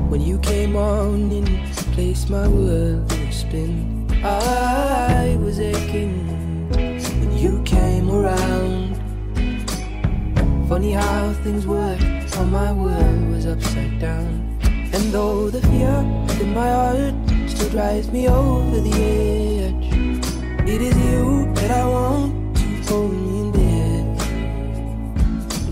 When 0.09 0.19
you 0.19 0.37
came 0.39 0.75
on 0.75 1.31
in, 1.31 1.45
placed 1.93 2.29
my 2.29 2.45
world 2.49 3.09
in 3.13 3.27
a 3.27 3.31
spin. 3.31 4.11
I 4.21 5.37
was 5.39 5.61
aching 5.61 6.67
when 6.69 7.37
you 7.37 7.63
came 7.63 8.11
around. 8.11 8.97
Funny 10.67 10.91
how 10.91 11.31
things 11.41 11.65
work, 11.65 12.01
how 12.33 12.43
my 12.43 12.73
world 12.73 13.29
was 13.29 13.45
upside 13.45 13.97
down. 14.01 14.59
And 14.91 15.13
though 15.13 15.49
the 15.49 15.61
fear 15.61 16.03
in 16.41 16.53
my 16.53 16.69
heart 16.69 17.36
still 17.47 17.69
drives 17.69 18.11
me 18.11 18.27
over 18.27 18.79
the 18.79 18.93
edge, 18.93 19.87
it 20.67 20.81
is 20.81 20.95
you 20.97 21.51
that 21.55 21.71
I 21.71 21.85
want 21.87 22.57
to 22.57 22.63
hold 22.87 23.13
me 23.13 23.39
in 23.39 23.51
bed. 23.51 24.05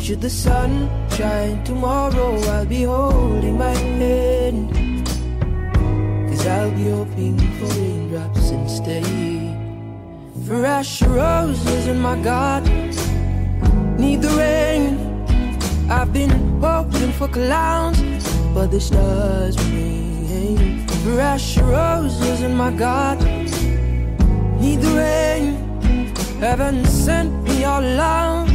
Should 0.02 0.22
the 0.22 0.30
sun 0.30 0.90
shine 1.12 1.64
tomorrow, 1.64 2.38
I'll 2.54 2.66
be 2.66 2.84
holding 2.84 3.58
my 3.58 3.74
hand. 3.74 4.70
Cause 6.30 6.46
I'll 6.48 6.72
be 6.72 6.90
hoping 6.90 7.38
for 7.58 7.68
raindrops 7.80 8.52
instead. 8.52 9.06
Fresh 10.46 11.02
roses 11.02 11.88
in 11.88 12.00
my 12.00 12.16
garden 12.22 12.92
need 13.98 14.22
the 14.22 14.30
rain. 14.38 15.00
I've 15.90 16.14
been 16.14 16.30
hoping 16.62 17.12
for 17.14 17.28
clouds, 17.28 18.00
but 18.54 18.68
the 18.72 18.80
stars 18.80 19.58
remain. 19.70 20.85
Fresh 21.06 21.60
roses 21.60 22.42
in 22.42 22.58
my 22.58 22.72
garden 22.72 23.46
need 24.60 24.82
the 24.82 24.92
rain. 24.98 25.54
Heaven 26.40 26.84
sent 26.84 27.32
me 27.44 27.62
your 27.62 27.80
love, 27.80 28.50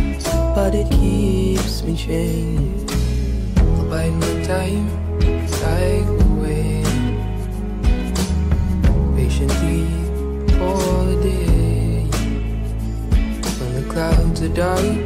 but 0.56 0.74
it 0.74 0.90
keeps 0.90 1.84
me 1.84 1.96
chained. 1.96 2.88
Bide 3.88 4.12
my 4.14 4.42
time, 4.42 4.88
I 5.62 6.04
wait 6.42 6.84
patiently 9.14 9.86
for 10.58 11.04
the 11.06 11.18
day 11.22 12.02
when 13.58 13.70
the 13.78 13.86
clouds 13.92 14.42
are 14.42 14.48
dark 14.48 14.98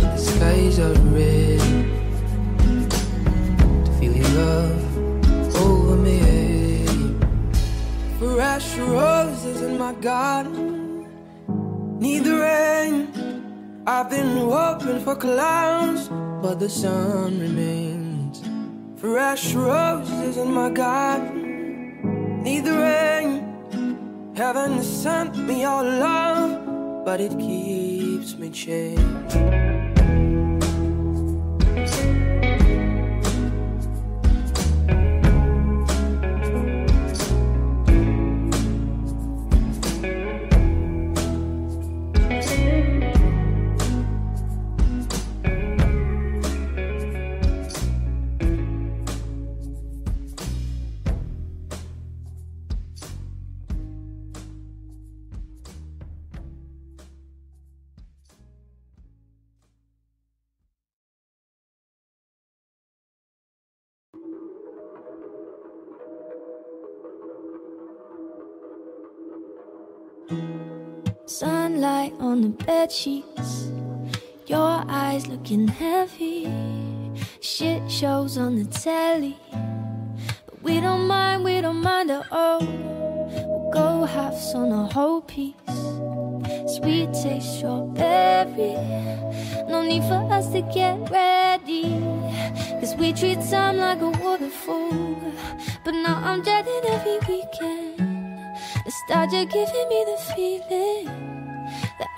the 0.00 0.16
skies 0.16 0.78
are 0.78 0.94
red 1.18 1.60
to 3.84 3.90
feel 3.98 4.16
your 4.16 4.28
love 4.38 5.56
over 5.56 5.96
me. 5.96 6.39
Fresh 8.50 8.78
roses 8.78 9.62
in 9.62 9.78
my 9.78 9.92
garden 9.92 11.06
need 12.00 12.24
the 12.24 12.34
rain. 12.34 13.06
I've 13.86 14.10
been 14.10 14.38
hoping 14.38 14.98
for 15.04 15.14
clouds, 15.14 16.08
but 16.42 16.58
the 16.58 16.68
sun 16.68 17.38
remains. 17.38 18.42
Fresh 19.00 19.54
roses 19.54 20.36
in 20.36 20.52
my 20.52 20.68
garden 20.68 22.42
need 22.42 22.64
the 22.64 22.76
rain. 22.76 24.32
Heaven 24.34 24.82
sent 24.82 25.36
me 25.36 25.60
your 25.60 25.84
love, 25.84 27.04
but 27.04 27.20
it 27.20 27.38
keeps 27.38 28.36
me 28.36 28.50
chained. 28.50 29.69
The 72.42 72.64
bed 72.64 72.90
sheets. 72.90 73.70
Your 74.46 74.84
eyes 74.88 75.26
looking 75.26 75.68
heavy. 75.68 76.48
Shit 77.40 77.90
shows 77.90 78.38
on 78.38 78.56
the 78.56 78.64
telly. 78.64 79.36
But 80.46 80.62
we 80.62 80.80
don't 80.80 81.06
mind, 81.06 81.44
we 81.44 81.60
don't 81.60 81.82
mind 81.82 82.10
at 82.10 82.26
all. 82.32 82.60
We'll 82.60 83.70
go 83.72 84.04
halves 84.04 84.54
on 84.54 84.72
a 84.72 84.86
whole 84.92 85.20
piece. 85.22 85.54
Sweet 86.76 87.12
taste 87.12 87.58
strawberry. 87.58 88.74
No 89.68 89.82
need 89.82 90.02
for 90.04 90.32
us 90.32 90.48
to 90.52 90.62
get 90.62 91.10
ready. 91.10 92.00
Cause 92.80 92.94
we 92.96 93.12
treat 93.12 93.40
time 93.50 93.76
like 93.76 94.00
a 94.00 94.10
waterfall. 94.10 95.16
But 95.84 95.92
now 95.92 96.20
I'm 96.24 96.42
dreading 96.42 96.84
every 96.86 97.18
weekend. 97.28 97.98
Nostalgia 98.84 99.44
giving 99.44 99.88
me 99.88 100.04
the 100.10 100.18
feeling 100.34 101.29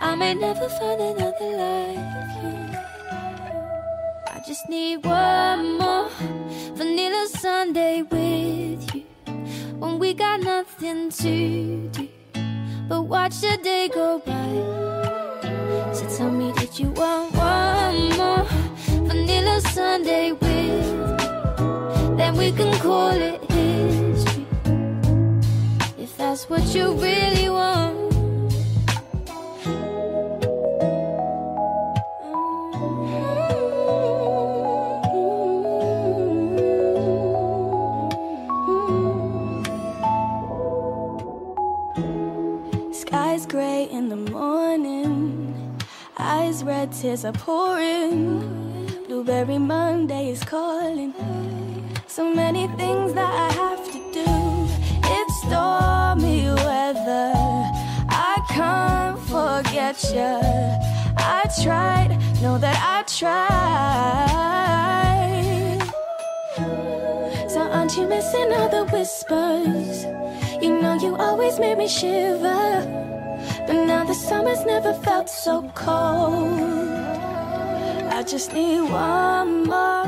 I 0.05 0.17
may 0.17 0.35
never 0.35 0.69
find 0.69 1.01
another 1.01 1.51
like 1.63 2.33
you. 2.43 2.57
I 4.35 4.43
just 4.45 4.69
need 4.69 5.05
one 5.05 5.79
more 5.79 6.09
vanilla 6.75 7.29
Sunday 7.29 8.03
with 8.03 8.95
you 8.95 9.05
when 9.79 10.01
we 10.01 10.13
got 10.13 10.41
nothing 10.41 11.11
to 11.11 11.89
do 11.91 12.09
but 12.89 13.03
watch 13.03 13.41
the 13.41 13.57
day 13.63 13.89
go 13.95 14.19
by. 14.19 15.93
So 15.95 16.05
tell 16.17 16.31
me, 16.31 16.53
did 16.53 16.77
you 16.79 16.91
want 16.91 17.33
one 17.35 18.17
more 18.19 18.45
vanilla 19.07 19.61
Sunday 19.61 20.33
with 20.33 20.43
me? 20.43 22.17
Then 22.17 22.37
we 22.37 22.51
can 22.51 22.77
call 22.81 23.13
it 23.13 23.41
history 23.53 24.47
if 25.97 26.17
that's 26.19 26.51
what 26.51 26.75
you 26.75 26.93
really 26.93 27.49
want. 27.49 27.92
Tears 46.93 47.25
are 47.25 47.33
pouring. 47.33 48.41
Blueberry 49.09 49.59
Monday 49.59 50.31
is 50.31 50.45
calling. 50.45 51.15
So 52.07 52.33
many 52.35 52.69
things 52.77 53.15
that 53.15 53.33
I 53.33 53.53
have 53.53 53.85
to 53.93 53.99
do. 54.13 54.27
It's 55.17 55.35
stormy 55.43 56.45
weather. 56.67 57.33
I 58.09 58.37
can't 58.51 59.19
forget 59.19 59.97
you. 60.13 60.41
I 61.17 61.43
tried, 61.63 62.19
know 62.43 62.59
that 62.59 62.79
I 62.95 63.03
tried. 63.07 63.53
So 67.49 67.61
aren't 67.61 67.97
you 67.97 68.07
missing 68.07 68.53
all 68.53 68.69
the 68.69 68.85
whispers? 68.93 70.05
You 70.63 70.81
know 70.81 70.95
you 71.01 71.17
always 71.17 71.59
made 71.59 71.79
me 71.79 71.89
shiver. 71.89 73.22
But 73.67 73.87
now 73.87 74.05
the 74.05 74.15
summer's 74.15 74.65
never 74.65 74.95
felt 74.95 75.29
so 75.29 75.71
cold. 75.75 76.61
I 78.13 78.23
just 78.23 78.53
need 78.53 78.83
one 78.83 79.65
more 79.65 80.07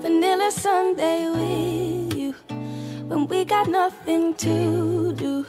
vanilla 0.00 0.50
Sunday 0.50 1.28
with 1.28 2.16
you. 2.16 2.32
When 3.08 3.26
we 3.26 3.44
got 3.44 3.68
nothing 3.68 4.34
to 4.34 5.12
do 5.12 5.46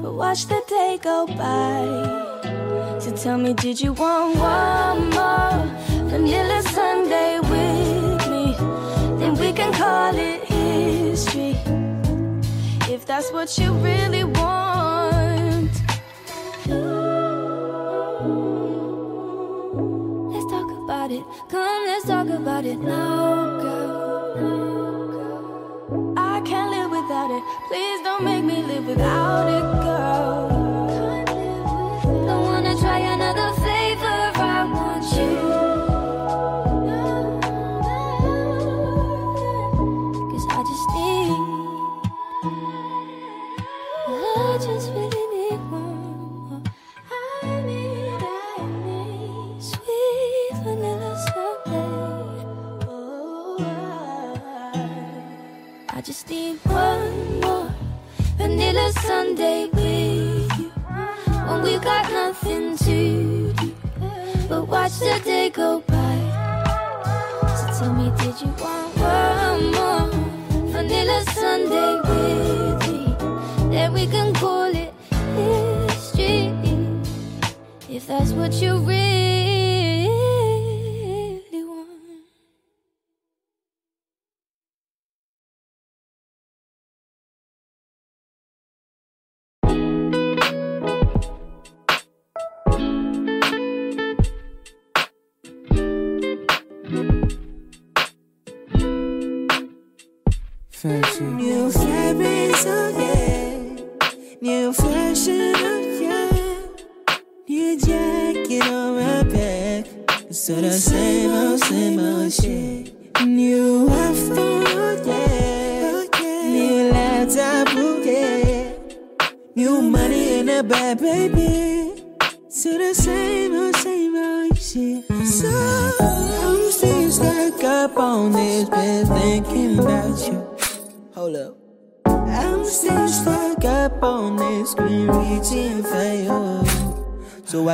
but 0.00 0.14
watch 0.14 0.46
the 0.46 0.62
day 0.68 0.98
go 1.02 1.26
by. 1.26 2.98
So 3.00 3.10
tell 3.16 3.36
me, 3.36 3.52
did 3.52 3.80
you 3.80 3.92
want 3.92 4.38
one 4.38 5.10
more 5.10 5.58
vanilla 6.08 6.62
Sunday 6.62 7.40
with 7.40 8.28
me? 8.30 8.54
Then 9.18 9.34
we 9.34 9.52
can 9.52 9.72
call 9.72 10.14
it 10.14 10.44
history. 10.44 11.56
If 12.92 13.06
that's 13.06 13.32
what 13.32 13.58
you 13.58 13.72
really 13.72 14.24
want. 14.24 14.37
Let's 20.32 20.46
talk 20.50 20.70
about 20.70 21.10
it. 21.10 21.24
Come, 21.48 21.86
let's 21.86 22.06
talk 22.06 22.28
about 22.28 22.64
it 22.66 22.78
now, 22.78 23.58
girl. 23.60 24.98
I 26.18 26.40
can't 26.42 26.70
live 26.70 26.90
without 26.90 27.30
it. 27.30 27.42
Please 27.68 28.02
don't 28.02 28.22
make 28.22 28.44
me 28.44 28.62
live 28.62 28.86
without 28.86 29.48
it, 29.48 29.62
girl. 29.82 30.37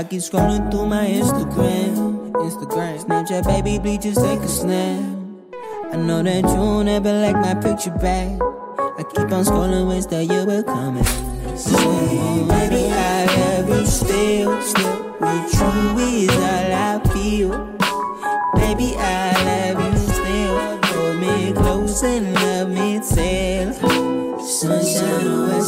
I 0.05 0.07
keep 0.07 0.21
scrolling 0.21 0.71
through 0.71 0.85
my 0.85 1.07
Instagram. 1.07 2.31
Instagram. 2.33 3.03
Snapchat, 3.03 3.47
baby, 3.47 3.79
please 3.79 4.03
just 4.05 4.23
take 4.23 4.41
a 4.41 4.49
snap. 4.49 5.01
I 5.93 5.97
know 5.97 6.23
that 6.23 6.45
you 6.45 6.85
never 6.85 7.11
like 7.11 7.37
my 7.37 7.55
picture 7.55 7.91
back. 7.91 8.29
I 8.99 9.03
keep 9.09 9.33
on 9.33 9.45
scrolling, 9.49 9.89
wish 9.89 10.05
that 10.07 10.25
you 10.25 10.45
were 10.45 10.63
coming. 10.63 11.05
So, 11.57 11.79
baby, 12.53 12.93
I 12.93 13.25
love 13.25 13.69
you 13.71 13.87
still. 13.87 14.61
Still, 14.61 15.17
with 15.21 15.55
you 15.55 16.27
is 16.27 16.37
all 16.37 16.73
I 16.85 17.01
feel. 17.15 17.49
Baby, 18.57 18.97
I 18.99 19.73
love 19.73 19.87
you 19.87 19.99
still. 20.13 20.83
Hold 20.85 21.17
me 21.17 21.53
close 21.55 22.03
and 22.03 22.35
love 22.35 22.69
me 22.69 23.01
till. 23.01 23.73
Sunshine 24.45 25.29
on 25.29 25.63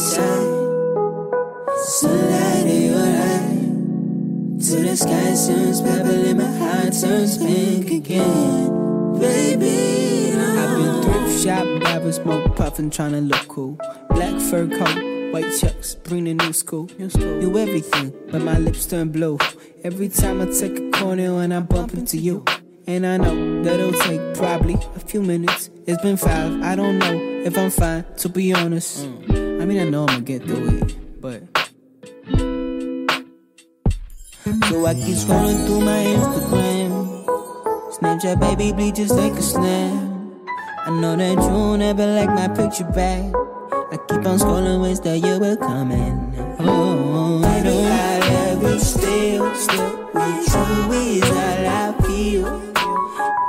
Till 4.67 4.81
the 4.81 4.97
sky 4.97 5.09
turns 5.09 5.79
purple 5.81 6.11
and 6.11 6.39
my 6.39 6.57
heart 6.57 6.91
turns 6.91 7.37
pink 7.37 7.89
again. 7.89 9.17
Baby, 9.17 10.37
I've 10.37 10.77
been 10.77 11.03
thrift 11.03 11.41
shop, 11.41 11.83
dabbing, 11.83 12.11
smoke, 12.11 12.53
puffin', 12.57 12.89
tryna 12.89 13.29
look 13.29 13.47
cool. 13.47 13.79
Black 14.09 14.37
fur 14.41 14.67
coat, 14.67 15.31
white 15.31 15.57
chucks, 15.57 15.95
bring 15.95 16.25
the 16.25 16.33
new 16.33 16.51
school. 16.51 16.89
New 16.97 17.57
everything, 17.57 18.13
but 18.29 18.41
my 18.41 18.59
lips 18.59 18.85
turn 18.87 19.09
blue. 19.09 19.37
Every 19.85 20.09
time 20.09 20.41
I 20.41 20.47
take 20.47 20.77
a 20.77 20.91
corner 20.91 21.41
and 21.41 21.53
I 21.53 21.61
bump 21.61 21.93
into 21.93 22.17
you. 22.17 22.43
And 22.87 23.07
I 23.07 23.15
know 23.15 23.63
that 23.63 23.79
it'll 23.79 23.93
take 24.01 24.35
probably 24.35 24.73
a 24.73 24.99
few 24.99 25.21
minutes. 25.21 25.69
It's 25.85 26.01
been 26.01 26.17
five, 26.17 26.61
I 26.61 26.75
don't 26.75 26.99
know 26.99 27.13
if 27.45 27.57
I'm 27.57 27.69
fine, 27.69 28.03
to 28.17 28.27
be 28.27 28.51
honest. 28.51 29.05
Mm. 29.05 29.61
I 29.61 29.65
mean, 29.65 29.79
I 29.79 29.85
know 29.85 30.07
I'ma 30.07 30.19
get 30.19 30.43
through 30.43 30.79
it, 30.79 31.21
but. 31.21 31.56
So 34.47 34.85
I 34.85 34.93
keep 34.93 35.17
scrolling 35.17 35.65
through 35.65 35.81
my 35.81 36.03
Instagram. 36.15 37.25
Snapchat, 37.91 38.39
baby, 38.39 38.71
please 38.71 38.93
just 38.93 39.17
take 39.17 39.33
a 39.33 39.41
snap. 39.41 39.91
I 40.85 40.89
know 40.89 41.17
that 41.17 41.35
you 41.35 41.77
never 41.77 42.07
like 42.07 42.29
my 42.29 42.47
picture 42.47 42.85
back. 42.85 43.23
I 43.91 43.97
keep 44.07 44.25
on 44.25 44.39
scrolling, 44.39 44.81
wish 44.81 44.99
that 44.99 45.17
you 45.19 45.37
were 45.37 45.57
coming. 45.57 46.33
Oh, 46.59 47.41
baby, 47.41 47.87
I 47.87 48.19
love 48.19 48.63
you 48.63 48.79
still, 48.79 49.53
still. 49.53 50.09
With 50.13 50.47
you 50.47 50.93
is 50.93 51.29
all 51.29 51.67
I 51.67 51.93
feel. 52.07 52.47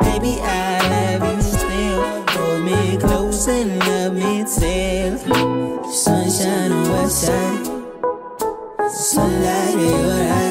Baby, 0.01 0.41
I 0.43 0.83
love 0.91 1.37
you 1.37 1.43
still. 1.43 2.03
Hold 2.35 2.65
me 2.65 2.97
close 2.97 3.47
and 3.47 3.79
love 3.87 4.15
me 4.15 4.43
till. 4.43 5.17
Sunshine 5.93 6.73
on 6.73 6.91
west 6.91 7.23
side. 7.23 7.67
Sunlight 8.91 9.75
in 9.75 9.81
your 9.81 10.13
eye. 10.13 10.48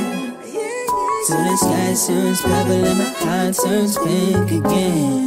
Till 1.27 1.43
the 1.43 1.57
sky 1.57 1.93
turns 2.07 2.41
purple 2.41 2.85
and 2.85 2.99
my 2.99 3.03
heart 3.19 3.53
turns 3.53 3.97
pink 3.97 4.49
again. 4.49 5.25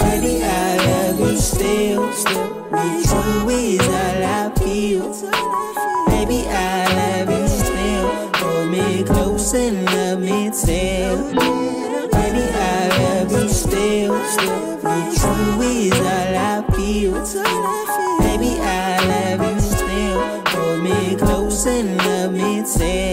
Baby, 0.00 0.42
I 0.42 0.76
love 0.86 1.20
you 1.20 1.36
still, 1.36 2.10
still. 2.10 2.54
With 2.70 3.12
you 3.12 3.50
is 3.50 3.86
all 3.86 4.24
I 4.24 4.50
feel. 4.56 5.12
Baby, 6.08 6.48
I 6.48 6.88
love 6.96 7.28
you 7.38 7.48
still. 7.48 8.08
Hold 8.36 8.70
me 8.70 9.04
close 9.04 9.52
and 9.52 9.84
love 9.84 10.20
me 10.20 10.50
till. 10.50 11.18
Baby, 12.16 12.44
I 12.56 12.88
love 12.96 13.30
you 13.30 13.46
still, 13.50 14.24
still. 14.24 14.76
With 14.76 15.22
you 15.22 15.60
is 15.60 16.00
all 16.00 16.34
I 16.34 16.64
feel. 16.74 17.12
Baby, 18.20 18.58
I 18.58 19.36
love 19.36 19.52
you 19.52 19.60
still. 19.60 20.20
Hold 20.46 20.82
me 20.82 21.14
close 21.16 21.66
and 21.66 21.98
love 21.98 22.32
me 22.32 22.64
till. 22.64 23.09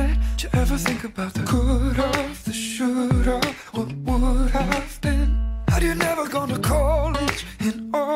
Did 0.00 0.42
you 0.44 0.48
ever 0.54 0.78
think 0.78 1.04
about 1.04 1.34
the 1.34 1.42
could 1.42 1.96
have, 1.96 2.44
the 2.44 2.52
should 2.52 3.26
have, 3.26 3.54
what 3.72 3.92
would 3.92 4.50
have 4.50 5.00
been? 5.00 5.36
Had 5.68 5.82
you 5.82 5.94
never 5.94 6.26
gone 6.28 6.48
to 6.48 6.58
college 6.58 7.44
in 7.60 7.90
all? 7.92 8.09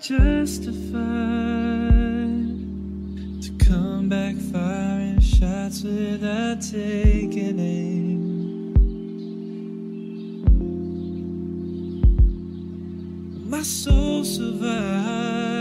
justified 0.00 0.92
to 3.42 3.50
come 3.58 4.08
back 4.08 4.36
firing 4.52 5.18
shots 5.20 5.82
without 5.82 6.60
taking 6.60 7.58
aim. 7.58 8.72
My 13.50 13.62
soul 13.62 14.24
survived. 14.24 15.57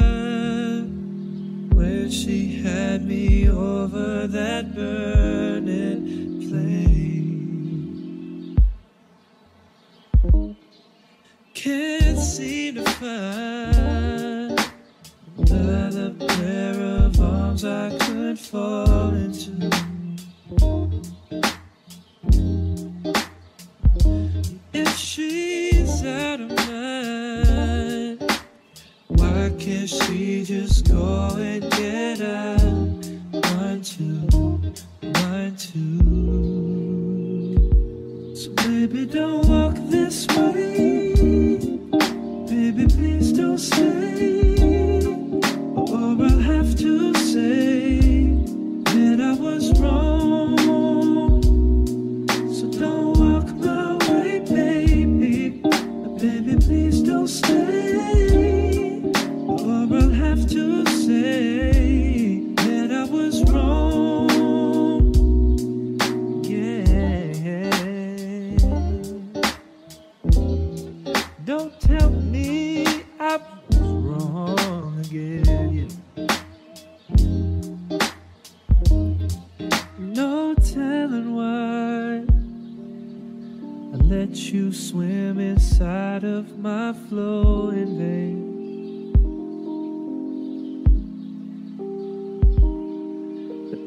let 84.08 84.53
you 84.53 84.72
swim 84.72 85.38
inside 85.38 86.24
of 86.24 86.58
my 86.60 86.93
flowing 87.10 87.97
veins. 87.97 88.47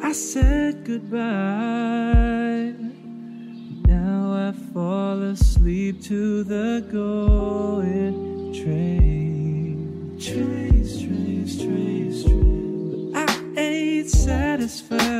I 0.05 0.13
said 0.13 0.85
goodbye. 0.85 2.75
Now 3.87 4.49
I 4.49 4.53
fall 4.75 5.23
asleep 5.23 6.03
to 6.03 6.45
the 6.45 6.85
going 6.93 8.53
train. 8.53 10.19
Trace, 10.21 11.01
trace, 11.01 11.57
trace, 11.63 12.25
train. 12.25 13.13
But 13.13 13.31
I 13.31 13.59
ain't 13.59 14.11
satisfied. 14.11 15.20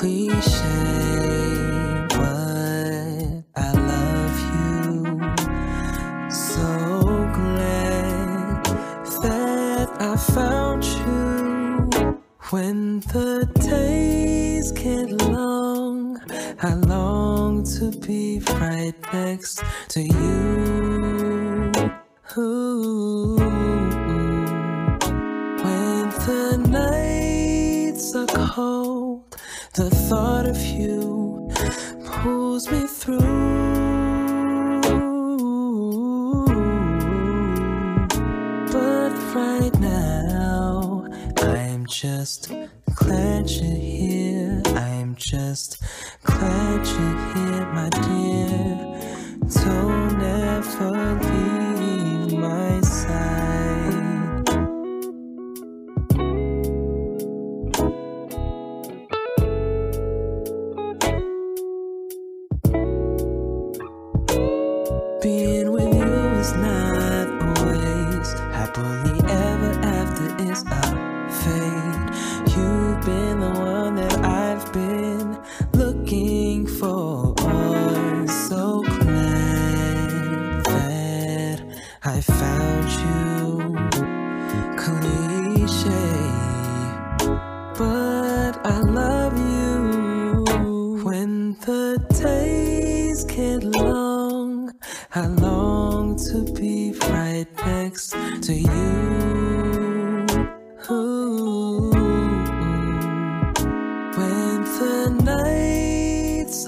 cliche 0.00 1.19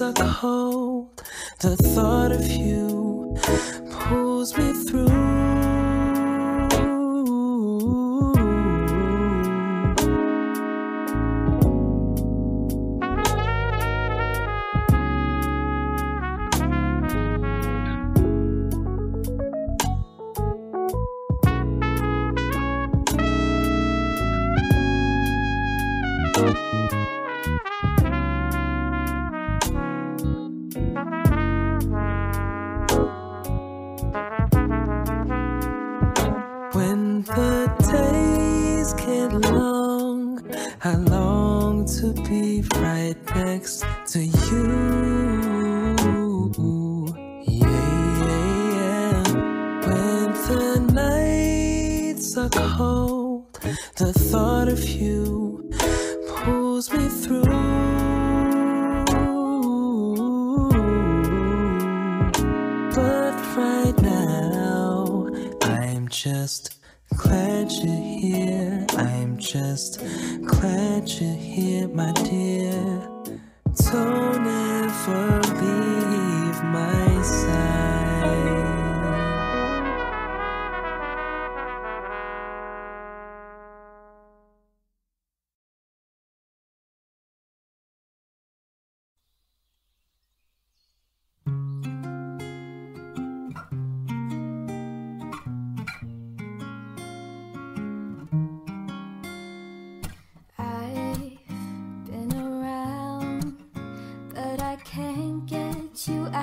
are 0.03 0.13
cold. 0.13 1.23
The 1.61 1.77
thought 1.77 2.33
of 2.33 2.45
you 2.45 3.37
pulls 3.89 4.57
me 4.57 4.73
through. 4.85 5.32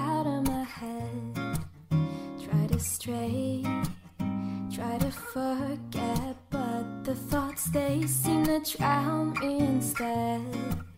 out 0.00 0.26
of 0.26 0.46
my 0.46 0.64
head. 0.64 1.58
Try 2.44 2.66
to 2.66 2.80
stray, 2.80 3.62
try 4.74 4.98
to 4.98 5.10
forget, 5.32 6.36
but 6.50 7.04
the 7.04 7.14
thoughts 7.14 7.64
they 7.70 8.06
seem 8.06 8.44
to 8.46 8.60
drown 8.60 9.38
me 9.40 9.58
instead. 9.58 10.89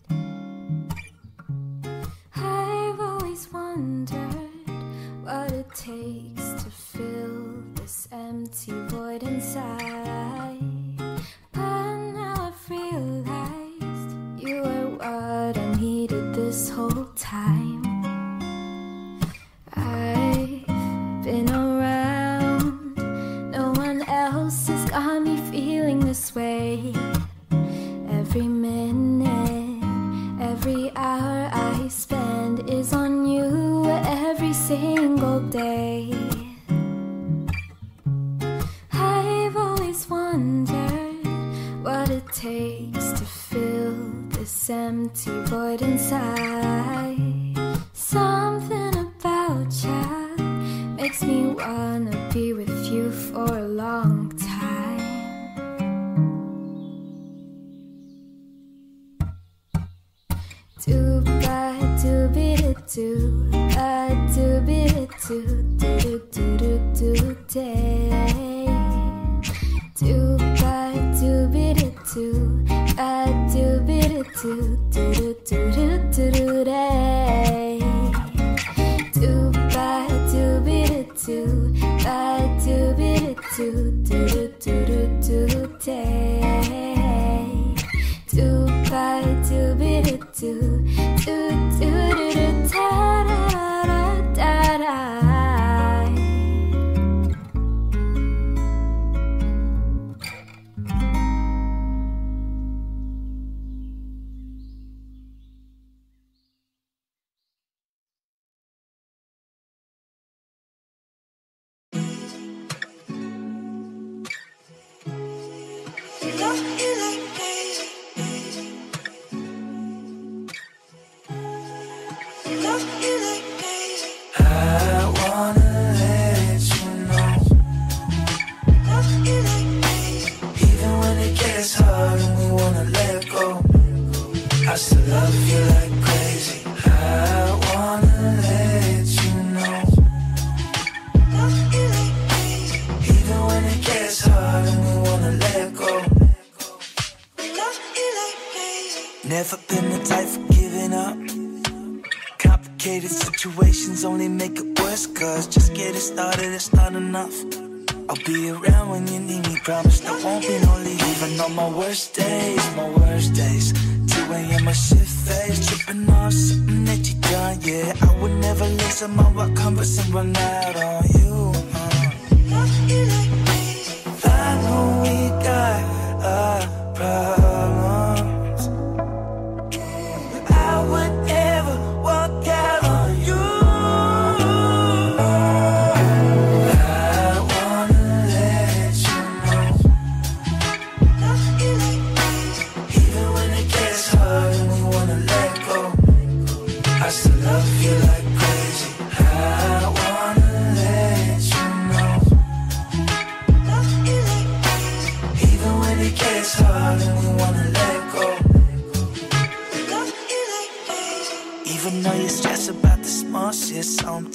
first 161.92 162.14
day. 162.16 162.21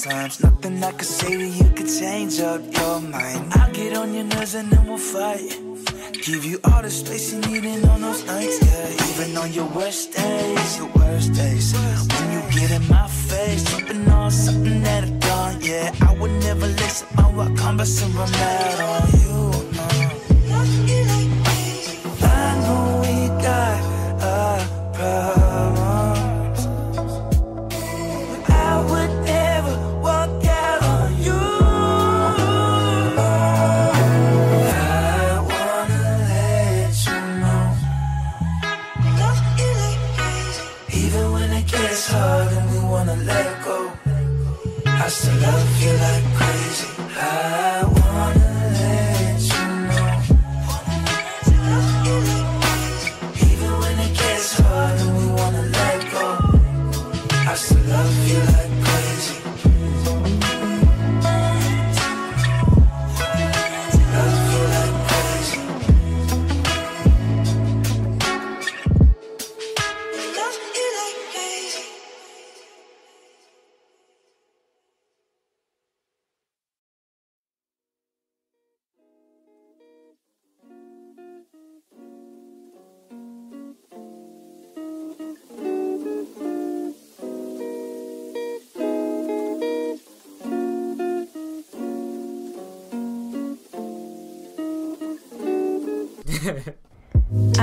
Nothing 0.07 0.83
I 0.83 0.91
could 0.91 1.07
say 1.07 1.35
to 1.35 1.47
you 1.47 1.69
could 1.71 1.87
change 1.87 2.39
up 2.39 2.61
your 2.77 3.01
mind. 3.01 3.53
I'll 3.53 3.71
get 3.73 3.97
on 3.97 4.13
your 4.13 4.23
nerves 4.23 4.55
and 4.55 4.71
then 4.71 4.87
we'll 4.87 4.97
fight. 4.97 5.59
Give 6.23 6.45
you 6.45 6.59
all 6.63 6.81
the 6.81 6.89
space 6.89 7.33
you 7.33 7.39
need 7.41 7.65
in 7.65 7.83
on 7.89 8.01
those 8.01 8.25
nights, 8.25 8.57
yeah. 8.61 9.09
Even 9.09 9.37
on 9.37 9.51
your 9.51 9.67
worst 9.67 10.13
days, 10.13 10.77
your 10.77 10.87
worst 10.95 11.33
days. 11.33 11.73
When 11.73 12.31
you 12.31 12.41
get 12.51 12.71
in 12.71 12.87
my 12.87 13.07
face, 13.07 13.63
tripping 13.69 14.07
on 14.09 14.31
something 14.31 14.81
that 14.83 15.03
I've 15.03 15.19
done, 15.19 15.59
yeah. 15.61 15.93
I 16.01 16.13
would 16.13 16.31
never 16.43 16.67
listen 16.67 17.07
comes 17.77 18.01
and 18.01 18.15
run 18.15 18.33
out 18.33 18.79
on 18.79 19.19
you. 19.19 19.36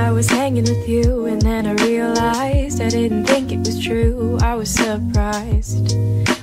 I 0.05 0.11
was 0.13 0.29
hanging 0.29 0.65
with 0.65 0.87
you, 0.87 1.25
and 1.25 1.41
then 1.41 1.67
I 1.67 1.73
realized 1.83 2.83
I 2.83 2.91
didn't 2.91 3.25
think 3.25 3.51
it 3.51 3.61
was 3.61 3.83
true. 3.83 4.37
I 4.43 4.55
was 4.55 4.69
surprised 4.69 5.97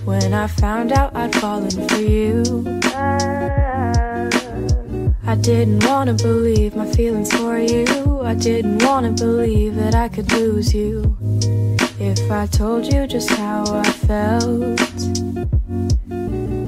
when 0.04 0.34
I 0.34 0.48
found 0.48 0.92
out 0.92 1.16
I'd 1.16 1.36
fallen 1.36 1.70
for 1.88 1.98
you. 1.98 2.42
I 5.28 5.36
didn't 5.40 5.86
wanna 5.86 6.16
believe 6.16 6.76
my 6.76 6.88
feelings 6.88 7.32
for 7.32 7.60
you. 7.60 8.22
I 8.24 8.34
didn't 8.34 8.84
wanna 8.84 9.12
believe 9.12 9.76
that 9.76 9.94
I 9.94 10.08
could 10.10 10.32
lose 10.34 10.74
you. 10.74 11.16
If 12.00 12.32
I 12.32 12.48
told 12.48 12.92
you 12.92 13.06
just 13.06 13.30
how 13.30 13.64
I 13.68 13.84
felt, 13.84 14.80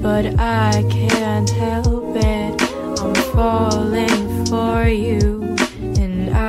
but 0.00 0.26
I 0.38 0.84
can't 0.88 1.50
help 1.50 2.16
it. 2.16 2.62
I'm 3.02 3.14
falling 3.34 4.46
for 4.46 4.86
you, 4.86 5.43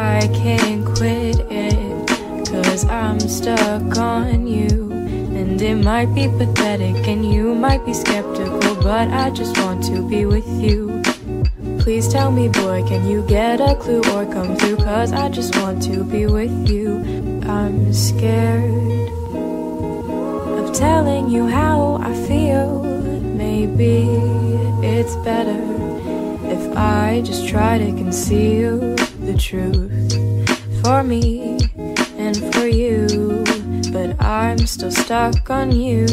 I 0.05 0.27
can't 0.27 0.85
quit 0.85 1.39
it. 1.49 2.07
Cause 2.47 2.85
I'm 2.85 3.19
stuck 3.19 3.97
on 3.97 4.47
you. 4.47 4.91
And 5.39 5.61
it 5.61 5.75
might 5.75 6.13
be 6.13 6.27
pathetic, 6.27 7.07
and 7.07 7.25
you 7.33 7.55
might 7.55 7.85
be 7.85 7.93
skeptical, 7.93 8.75
but 8.75 9.09
I 9.09 9.29
just 9.31 9.57
want 9.57 9.83
to 9.85 10.07
be 10.07 10.25
with 10.25 10.47
you. 10.61 11.01
Please 11.79 12.07
tell 12.07 12.31
me, 12.31 12.47
boy, 12.49 12.83
can 12.87 13.07
you 13.07 13.21
get 13.27 13.61
a 13.61 13.75
clue 13.75 14.03
or 14.13 14.25
come 14.25 14.55
through? 14.55 14.77
Cause 14.77 15.11
I 15.11 15.29
just 15.29 15.55
want 15.57 15.83
to 15.83 16.03
be 16.03 16.25
with 16.25 16.69
you. 16.69 16.87
I'm 17.47 17.93
scared 17.93 19.09
of 20.59 20.73
telling 20.73 21.29
you 21.29 21.47
how 21.47 21.99
I 22.01 22.13
feel. 22.27 22.83
Maybe 23.45 24.07
it's 24.85 25.15
better 25.17 25.63
if 26.55 26.77
I 26.77 27.21
just 27.23 27.47
try 27.47 27.77
to 27.77 27.91
conceal 28.01 28.79
the 29.27 29.37
truth 29.37 29.94
for 30.86 31.01
me 31.01 31.57
and 32.15 32.38
for 32.53 32.67
you. 32.67 33.43
But 33.91 34.21
I'm 34.21 34.59
still 34.67 34.91
stuck 34.91 35.49
on 35.49 35.71
you. 35.71 36.05